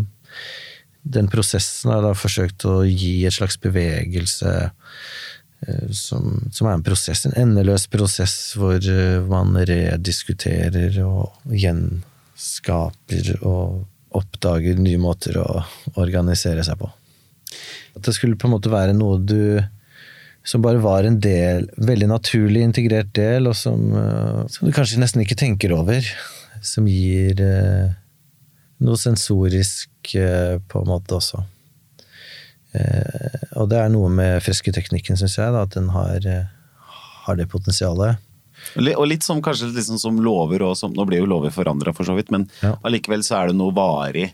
den 1.05 1.29
prosessen 1.29 1.93
har 1.93 2.07
da 2.07 2.15
forsøkt 2.17 2.65
å 2.71 2.79
gi 2.87 3.27
et 3.29 3.37
slags 3.37 3.59
bevegelse 3.61 4.55
eh, 4.71 5.93
som, 5.93 6.39
som, 6.49 6.71
er 6.71 6.79
en 6.79 6.87
prosess, 6.87 7.27
en 7.27 7.37
endeløs 7.37 7.85
prosess 7.93 8.55
hvor 8.57 8.89
man 9.29 9.59
rediskuterer 9.69 10.97
og 11.05 11.53
igjen 11.53 12.05
skaper 12.35 13.35
og 13.43 13.85
oppdager 14.15 14.79
nye 14.79 15.01
måter 15.01 15.39
å 15.41 15.49
organisere 16.01 16.65
seg 16.67 16.79
på. 16.81 16.91
At 17.95 18.07
det 18.07 18.15
skulle 18.17 18.39
på 18.39 18.49
en 18.49 18.57
måte 18.57 18.73
være 18.73 18.95
noe 18.97 19.21
du 19.23 19.63
som 20.45 20.61
bare 20.61 20.83
var 20.83 21.07
en 21.09 21.17
del, 21.25 21.71
veldig 21.81 22.11
naturlig 22.11 22.63
integrert 22.67 23.15
del, 23.17 23.49
og 23.49 23.57
som, 23.57 23.81
uh, 23.97 24.45
som 24.53 24.69
du 24.69 24.75
kanskje 24.77 25.01
nesten 25.01 25.23
ikke 25.25 25.39
tenker 25.41 25.73
over. 25.73 26.05
Som 26.65 26.87
gir 26.89 27.41
eh, 27.45 27.91
noe 28.81 28.97
sensorisk 28.97 30.15
eh, 30.17 30.55
på 30.65 30.81
en 30.81 30.89
måte 30.89 31.19
også. 31.19 31.43
og 33.61 33.67
det 33.69 33.79
er 33.83 33.91
noe 33.93 34.09
med 34.09 34.39
fresketeknikken, 34.43 35.19
syns 35.21 35.37
jeg, 35.37 35.53
da, 35.53 35.67
at 35.67 35.75
den 35.77 35.91
har, 35.93 36.25
har 37.27 37.37
det 37.37 37.51
potensialet. 37.53 38.17
Og 38.77 39.07
litt 39.09 39.27
som 39.27 39.43
kanskje 39.45 39.71
liksom 39.75 40.01
som 40.01 40.21
lover 40.23 40.65
og 40.67 40.77
som, 40.79 40.95
Nå 40.95 41.07
blir 41.09 41.23
jo 41.23 41.29
lover 41.31 41.53
forandra, 41.55 41.95
for 41.97 42.07
så 42.09 42.17
vidt, 42.17 42.33
men 42.35 42.49
ja. 42.63 42.75
allikevel 42.87 43.25
så 43.27 43.41
er 43.41 43.53
det 43.53 43.59
noe 43.59 43.75
varig. 43.75 44.31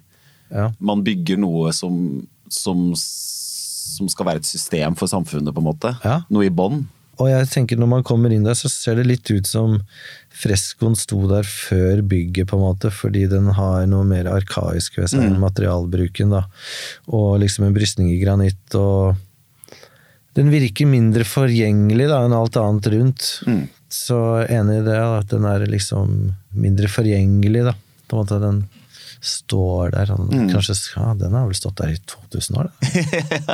Ja. 0.50 0.70
Man 0.82 1.04
bygger 1.06 1.38
noe 1.40 1.74
som, 1.76 2.22
som, 2.50 2.88
som, 2.96 4.08
skal 4.10 4.32
være 4.32 4.42
et 4.42 4.48
system 4.48 4.96
for 4.98 5.10
samfunnet, 5.10 5.54
på 5.54 5.62
en 5.62 5.70
måte. 5.70 5.94
Ja. 6.04 6.22
Noe 6.32 6.48
i 6.48 6.54
bånn. 6.54 6.82
Og 7.20 7.28
jeg 7.28 7.48
tenker 7.52 7.76
når 7.76 7.90
man 7.90 8.04
kommer 8.06 8.32
inn 8.32 8.46
der, 8.46 8.56
så 8.56 8.70
ser 8.72 8.96
det 8.96 9.04
litt 9.10 9.28
ut 9.28 9.46
som 9.46 9.76
freskoen 10.40 10.94
sto 10.96 11.20
der 11.28 11.44
før 11.44 12.00
bygget, 12.08 12.48
på 12.48 12.56
en 12.56 12.64
måte, 12.64 12.92
fordi 12.94 13.26
den 13.28 13.50
har 13.58 13.84
noe 13.90 14.06
mer 14.08 14.30
arkaisk 14.32 14.96
ved 15.02 15.10
seg 15.12 15.26
mm. 15.28 15.40
materialbruken. 15.42 16.32
da. 16.32 16.46
Og 17.12 17.42
liksom 17.42 17.68
en 17.68 17.76
brystning 17.76 18.14
i 18.14 18.22
granitt. 18.22 18.64
og 18.78 19.20
den 20.38 20.50
virker 20.52 20.86
mindre 20.88 21.26
forgjengelig 21.26 22.06
da, 22.10 22.22
enn 22.24 22.36
alt 22.36 22.56
annet 22.60 22.88
rundt. 22.94 23.28
Mm. 23.48 23.64
Så 23.90 24.16
enig 24.46 24.81
i 24.81 24.85
det, 24.87 24.98
at 25.03 25.31
den 25.33 25.46
er 25.50 25.66
liksom 25.66 26.31
mindre 26.55 26.90
forgjengelig, 26.90 27.64
da. 27.66 27.74
På 28.07 28.16
en 28.16 28.22
måte 28.22 28.38
den 28.42 28.61
står 29.20 29.90
der. 29.94 30.12
Og 30.14 30.31
mm. 30.31 30.48
Kanskje 30.53 30.76
ja, 30.96 31.14
Den 31.18 31.35
har 31.37 31.48
vel 31.48 31.59
stått 31.59 31.81
der 31.83 31.94
i 31.94 31.98
2000 31.98 32.61
år, 32.61 32.70
da. 32.70 32.90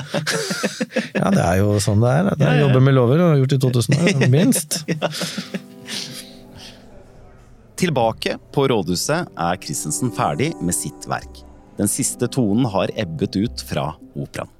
ja, 1.20 1.30
det 1.32 1.44
er 1.46 1.56
jo 1.62 1.78
sånn 1.82 2.04
det 2.04 2.12
er. 2.12 2.30
Det 2.36 2.50
er 2.50 2.60
jobber 2.62 2.84
med 2.84 2.96
lover 2.96 3.22
og 3.22 3.32
har 3.32 3.40
gjort 3.42 3.56
i 3.56 3.60
2000 3.64 3.98
år, 3.98 4.28
minst. 4.36 4.78
Tilbake 7.76 8.38
på 8.54 8.68
rådhuset 8.72 9.32
er 9.36 9.58
Christensen 9.60 10.12
ferdig 10.16 10.52
med 10.64 10.76
sitt 10.76 11.08
verk. 11.10 11.42
Den 11.76 11.90
siste 11.92 12.28
tonen 12.32 12.68
har 12.72 12.92
ebbet 12.96 13.36
ut 13.36 13.64
fra 13.68 13.90
operaen. 14.16 14.52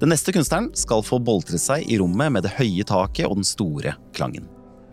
Den 0.00 0.10
neste 0.10 0.32
kunstneren 0.34 0.70
skal 0.74 1.04
få 1.06 1.20
boltre 1.22 1.60
seg 1.62 1.84
i 1.86 1.98
rommet 2.00 2.32
med 2.34 2.46
det 2.46 2.56
høye 2.56 2.82
taket 2.86 3.28
og 3.28 3.36
den 3.38 3.46
store 3.46 3.94
klangen. 4.16 4.48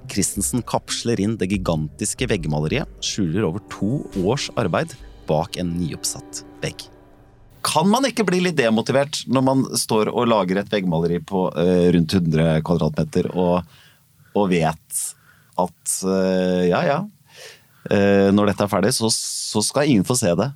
Christensen 0.10 0.64
kapsler 0.68 1.20
inn 1.22 1.38
det 1.40 1.50
gigantiske 1.52 2.28
veggmaleriet, 2.30 2.90
skjuler 3.06 3.48
over 3.48 3.64
to 3.72 4.04
års 4.24 4.50
arbeid 4.60 4.96
bak 5.30 5.60
en 5.62 5.76
nyoppsatt 5.78 6.44
vegg. 6.64 6.88
Kan 7.66 7.90
man 7.92 8.08
ikke 8.08 8.26
bli 8.28 8.40
litt 8.46 8.58
demotivert 8.58 9.22
når 9.28 9.46
man 9.46 9.64
står 9.78 10.12
og 10.14 10.30
lager 10.32 10.62
et 10.62 10.72
veggmaleri 10.72 11.20
på 11.28 11.50
uh, 11.52 11.88
rundt 11.94 12.16
100 12.16 12.64
kvadratmeter 12.66 13.30
og, 13.34 13.68
og 14.34 14.52
vet 14.52 15.02
at 15.60 15.96
uh, 16.08 16.64
ja, 16.64 16.82
ja, 16.88 17.00
uh, 17.92 18.30
når 18.32 18.54
dette 18.54 18.66
er 18.66 18.72
ferdig, 18.72 18.94
så, 18.96 19.12
så 19.12 19.64
skal 19.66 19.92
ingen 19.92 20.08
få 20.08 20.16
se 20.20 20.32
det? 20.40 20.50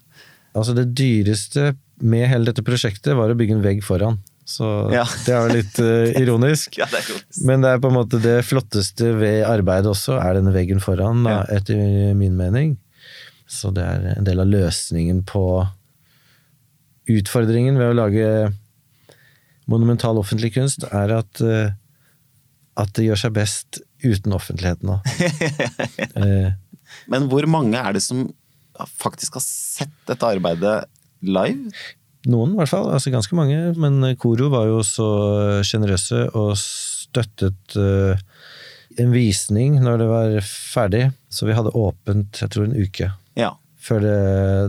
Altså, 0.54 0.76
det 0.78 0.94
dyreste 0.96 1.74
med 2.04 2.28
hele 2.30 2.50
dette 2.50 2.64
prosjektet 2.66 3.18
var 3.18 3.32
å 3.32 3.38
bygge 3.38 3.58
en 3.58 3.66
vegg 3.66 3.84
foran. 3.86 4.22
Så 4.46 4.68
ja. 4.92 5.04
det 5.26 5.34
er 5.34 5.46
jo 5.46 5.58
litt 5.58 5.78
uh, 5.80 6.18
ironisk. 6.20 6.76
ja, 6.82 6.88
det 6.92 7.00
er 7.00 7.12
ironisk. 7.12 7.44
Men 7.48 7.64
det 7.64 7.74
er 7.74 7.84
på 7.84 7.92
en 7.92 7.98
måte 7.98 8.20
det 8.24 8.38
flotteste 8.48 9.14
ved 9.20 9.44
arbeidet 9.48 9.92
også, 9.94 10.18
er 10.20 10.40
denne 10.40 10.54
veggen 10.56 10.84
foran, 10.84 11.24
da, 11.28 11.38
ja. 11.40 11.60
etter 11.60 12.16
min 12.20 12.36
mening. 12.40 12.76
Så 13.50 13.72
det 13.76 13.86
er 13.86 14.10
en 14.18 14.28
del 14.28 14.42
av 14.44 14.50
løsningen 14.52 15.24
på 15.30 15.46
utfordringen 17.14 17.80
ved 17.80 17.92
å 17.92 17.98
lage 17.98 18.28
monumental 19.70 20.20
offentlig 20.20 20.54
kunst, 20.58 20.86
er 20.92 21.16
at, 21.22 21.44
uh, 21.44 21.72
at 22.80 22.94
det 22.98 23.08
gjør 23.08 23.26
seg 23.26 23.36
best 23.36 23.82
uten 24.04 24.36
offentligheten 24.36 24.98
uh, 24.98 26.50
Men 27.12 27.30
hvor 27.32 27.48
mange 27.48 27.80
er 27.80 27.96
det 27.96 28.04
som 28.04 28.28
faktisk 29.00 29.38
har 29.38 29.44
sett 29.46 29.94
dette 30.10 30.28
arbeidet 30.28 30.84
live? 31.24 31.72
Noen, 32.32 32.54
i 32.54 32.62
hvert 32.62 32.72
fall. 32.72 32.88
Altså 32.94 33.12
ganske 33.14 33.36
mange. 33.36 33.74
Men 33.80 34.16
Koro 34.22 34.48
var 34.54 34.70
jo 34.70 34.80
så 34.88 35.08
sjenerøse 35.68 36.30
og 36.40 36.54
støttet 36.60 37.76
uh, 37.76 38.16
en 39.02 39.12
visning 39.14 39.80
når 39.84 40.00
det 40.02 40.08
var 40.12 40.38
ferdig. 40.48 41.04
Så 41.34 41.50
vi 41.50 41.58
hadde 41.58 41.76
åpent, 41.76 42.40
jeg 42.42 42.54
tror, 42.54 42.70
en 42.70 42.78
uke. 42.80 43.12
Ja. 43.40 43.56
før 43.84 44.00
det 44.00 44.18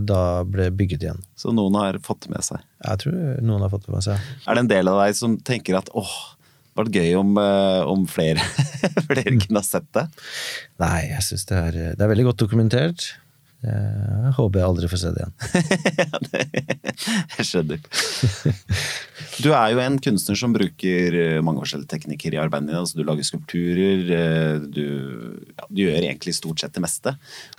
da 0.09 0.21
ble 0.49 0.71
bygget 0.75 1.05
igjen. 1.05 1.21
Så 1.39 1.53
noen 1.55 1.77
har 1.79 2.01
fått 2.03 2.25
det 2.25 2.33
med 2.33 2.43
seg? 2.43 2.63
Jeg 2.83 3.03
tror 3.05 3.19
noen 3.47 3.63
har 3.63 3.71
fått 3.71 3.85
det 3.87 3.93
med 3.95 4.07
seg. 4.07 4.31
Er 4.49 4.57
det 4.57 4.65
en 4.65 4.71
del 4.73 4.91
av 4.91 5.03
deg 5.05 5.15
som 5.15 5.37
tenker 5.47 5.77
at 5.79 5.93
åh, 5.95 6.15
det 6.75 6.81
hadde 6.81 6.89
vært 6.89 6.97
gøy 6.99 7.13
om, 7.21 7.37
eh, 7.39 7.83
om 7.93 8.07
flere, 8.11 8.43
flere 9.09 9.37
kunne 9.37 9.61
ha 9.61 9.63
sett 9.63 9.87
det? 9.95 10.09
Nei, 10.83 11.05
jeg 11.13 11.27
syns 11.29 11.47
det, 11.47 11.61
det 11.95 12.03
er 12.03 12.11
veldig 12.11 12.27
godt 12.33 12.43
dokumentert. 12.43 13.13
Jeg 13.65 14.33
håper 14.37 14.61
jeg 14.61 14.69
aldri 14.69 14.89
får 14.93 15.01
se 15.01 15.13
det 15.15 15.25
igjen. 15.25 15.35
Jeg 17.35 17.45
skjønner. 17.49 17.81
Du 19.43 19.49
er 19.51 19.73
jo 19.73 19.81
en 19.83 19.97
kunstner 20.03 20.37
som 20.39 20.53
bruker 20.55 21.15
eh, 21.19 21.39
mange 21.43 21.59
forskjellige 21.65 21.91
teknikker 21.91 22.37
i 22.37 22.39
arbeidet 22.39 22.69
ditt. 22.71 22.77
Altså, 22.79 22.99
du 23.01 23.03
lager 23.09 23.27
skulpturer, 23.27 24.03
eh, 24.15 24.59
du, 24.71 24.85
ja, 25.57 25.67
du 25.67 25.81
gjør 25.83 25.97
egentlig 26.07 26.35
stort 26.37 26.63
sett 26.63 26.77
det 26.77 26.85
meste. 26.85 27.15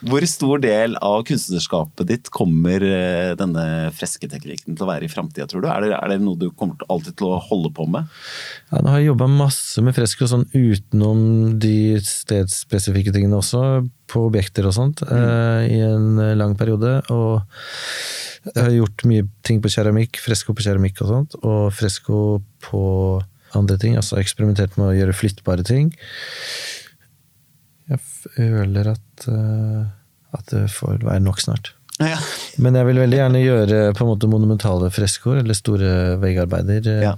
Hvor 0.08 0.24
stor 0.30 0.62
del 0.64 0.96
av 1.04 1.26
kunstnerskapet 1.28 2.08
ditt 2.14 2.32
kommer 2.34 2.86
eh, 2.88 3.34
denne 3.40 3.66
fresketeknikken 3.98 4.78
til 4.78 4.86
å 4.88 4.90
være 4.94 5.10
i 5.10 5.12
framtida, 5.12 5.50
tror 5.52 5.66
du? 5.66 5.70
Er 5.74 5.84
det, 5.84 5.92
er 6.00 6.14
det 6.16 6.20
noe 6.24 6.40
du 6.40 6.48
kommer 6.56 6.80
til- 6.80 6.92
alltid 6.96 7.18
til 7.20 7.34
å 7.36 7.42
holde 7.50 7.74
på 7.76 7.90
med? 7.92 8.08
Ja, 8.72 8.80
nå 8.80 8.94
har 8.96 9.02
jeg 9.04 9.12
jobba 9.12 9.28
masse 9.36 9.84
med 9.84 9.98
fresko 10.00 10.30
sånn 10.32 10.48
utenom 10.56 11.26
de 11.60 11.76
stedsspesifikke 12.08 13.12
tingene 13.16 13.42
også, 13.42 13.66
på 14.16 14.24
objekter 14.30 14.66
og 14.70 14.76
sånt, 14.78 15.04
eh, 15.06 15.68
i 15.76 15.80
en 15.84 16.16
lang 16.40 16.56
periode. 16.58 16.96
Og 17.14 17.44
jeg 18.54 18.62
har 18.64 18.74
gjort 18.80 19.06
mye 19.10 19.28
ting 19.46 19.60
på 19.64 19.72
keramikk, 19.74 20.20
fresko 20.24 20.56
på 20.56 20.64
keramikk 20.66 21.04
og 21.04 21.12
sånt, 21.12 21.38
og 21.44 21.72
fresko 21.76 22.20
på 22.66 22.82
andre 23.56 23.78
ting. 23.82 23.96
Altså 24.00 24.18
eksperimentert 24.22 24.76
med 24.80 24.90
å 24.92 24.96
gjøre 24.98 25.16
flyttbare 25.18 25.66
ting. 25.68 25.92
Jeg 27.90 28.02
føler 28.02 28.92
at, 28.96 29.28
eh, 29.30 29.82
at 30.36 30.46
det 30.54 30.66
får 30.74 31.04
være 31.06 31.22
nok 31.26 31.42
snart. 31.44 31.74
Ja. 32.02 32.18
Men 32.60 32.76
jeg 32.76 32.88
vil 32.90 32.98
veldig 33.00 33.20
gjerne 33.22 33.44
gjøre 33.44 33.82
på 33.96 34.04
en 34.04 34.10
måte 34.10 34.28
monumentale 34.32 34.90
freskoer, 34.92 35.44
eller 35.44 35.56
store 35.56 35.92
veggarbeider. 36.20 36.88
eh, 36.98 37.04
Ja. 37.06 37.16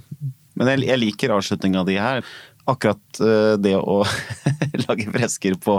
Men 0.58 0.68
jeg, 0.74 0.88
jeg 0.90 1.00
liker 1.00 1.30
avslutninga 1.36 1.86
di 1.86 1.96
her. 2.02 2.24
Akkurat 2.68 3.22
eh, 3.24 3.54
det 3.64 3.76
å 3.80 4.02
lage 4.88 5.08
fresker 5.14 5.56
på 5.64 5.78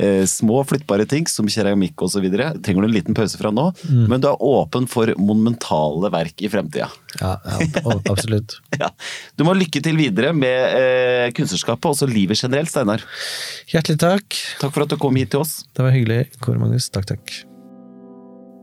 eh, 0.00 0.24
små, 0.28 0.62
flyttbare 0.68 1.06
ting 1.08 1.28
som 1.30 1.48
keramikk 1.52 2.02
osv. 2.06 2.24
trenger 2.32 2.80
du 2.80 2.88
en 2.88 2.94
liten 2.94 3.18
pause 3.18 3.38
fra 3.40 3.52
nå, 3.52 3.68
men 4.08 4.22
du 4.22 4.30
er 4.30 4.40
åpen 4.42 4.88
for 4.90 5.12
monumentale 5.20 6.12
verk 6.14 6.42
i 6.42 6.50
fremtida. 6.52 6.88
Ja, 7.20 7.36
ja 7.44 7.98
absolutt. 8.10 8.58
Ja. 8.82 8.88
Du 9.36 9.44
må 9.46 9.52
lykke 9.54 9.82
til 9.84 9.98
videre 10.00 10.32
med 10.34 10.78
eh, 10.80 11.28
kunstnerskapet, 11.36 11.84
og 11.86 11.94
også 11.94 12.08
livet 12.10 12.40
generelt, 12.40 12.72
Steinar. 12.72 13.04
Hjertelig 13.70 14.00
takk. 14.02 14.42
Takk 14.58 14.74
for 14.74 14.86
at 14.86 14.90
du 14.90 14.98
kom 14.98 15.20
hit 15.20 15.34
til 15.36 15.44
oss. 15.44 15.60
Det 15.76 15.84
var 15.84 15.94
hyggelig. 15.94 16.24
Kåre 16.42 16.58
Magnus, 16.58 16.88
takk, 16.90 17.12
takk. 17.12 17.42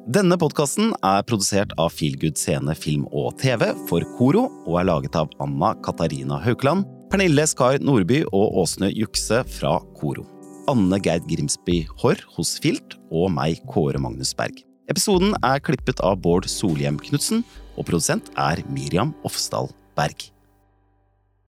Denne 0.09 0.39
podkasten 0.41 0.95
er 1.05 1.25
produsert 1.29 1.75
av 1.77 1.91
Feelgood 1.93 2.39
Scene 2.39 2.73
Film 2.73 3.03
og 3.13 3.35
TV 3.37 3.67
for 3.85 4.01
Koro, 4.17 4.47
og 4.65 4.79
er 4.81 4.87
laget 4.89 5.17
av 5.19 5.29
Anna 5.43 5.75
Katarina 5.85 6.39
Haukeland, 6.41 6.87
Pernille 7.09 7.41
Skar 7.49 7.79
Nordby 7.81 8.19
og 8.37 8.59
Åsne 8.61 8.91
Jukse 8.93 9.39
fra 9.49 9.79
Koro. 9.97 10.27
Anne 10.69 10.99
Gerd 11.01 11.23
Grimsby 11.25 11.79
Haarr 12.03 12.19
hos 12.35 12.51
Filt, 12.61 12.99
og 13.09 13.31
meg, 13.33 13.63
Kåre 13.65 13.97
Magnus 13.97 14.35
Berg. 14.37 14.59
Episoden 14.93 15.33
er 15.41 15.57
klippet 15.65 15.97
av 16.05 16.19
Bård 16.21 16.45
Solhjem 16.45 16.99
Knutsen, 17.01 17.41
og 17.81 17.87
produsent 17.89 18.29
er 18.37 18.61
Miriam 18.69 19.15
Ofsdal 19.25 19.71
Berg. 19.97 20.27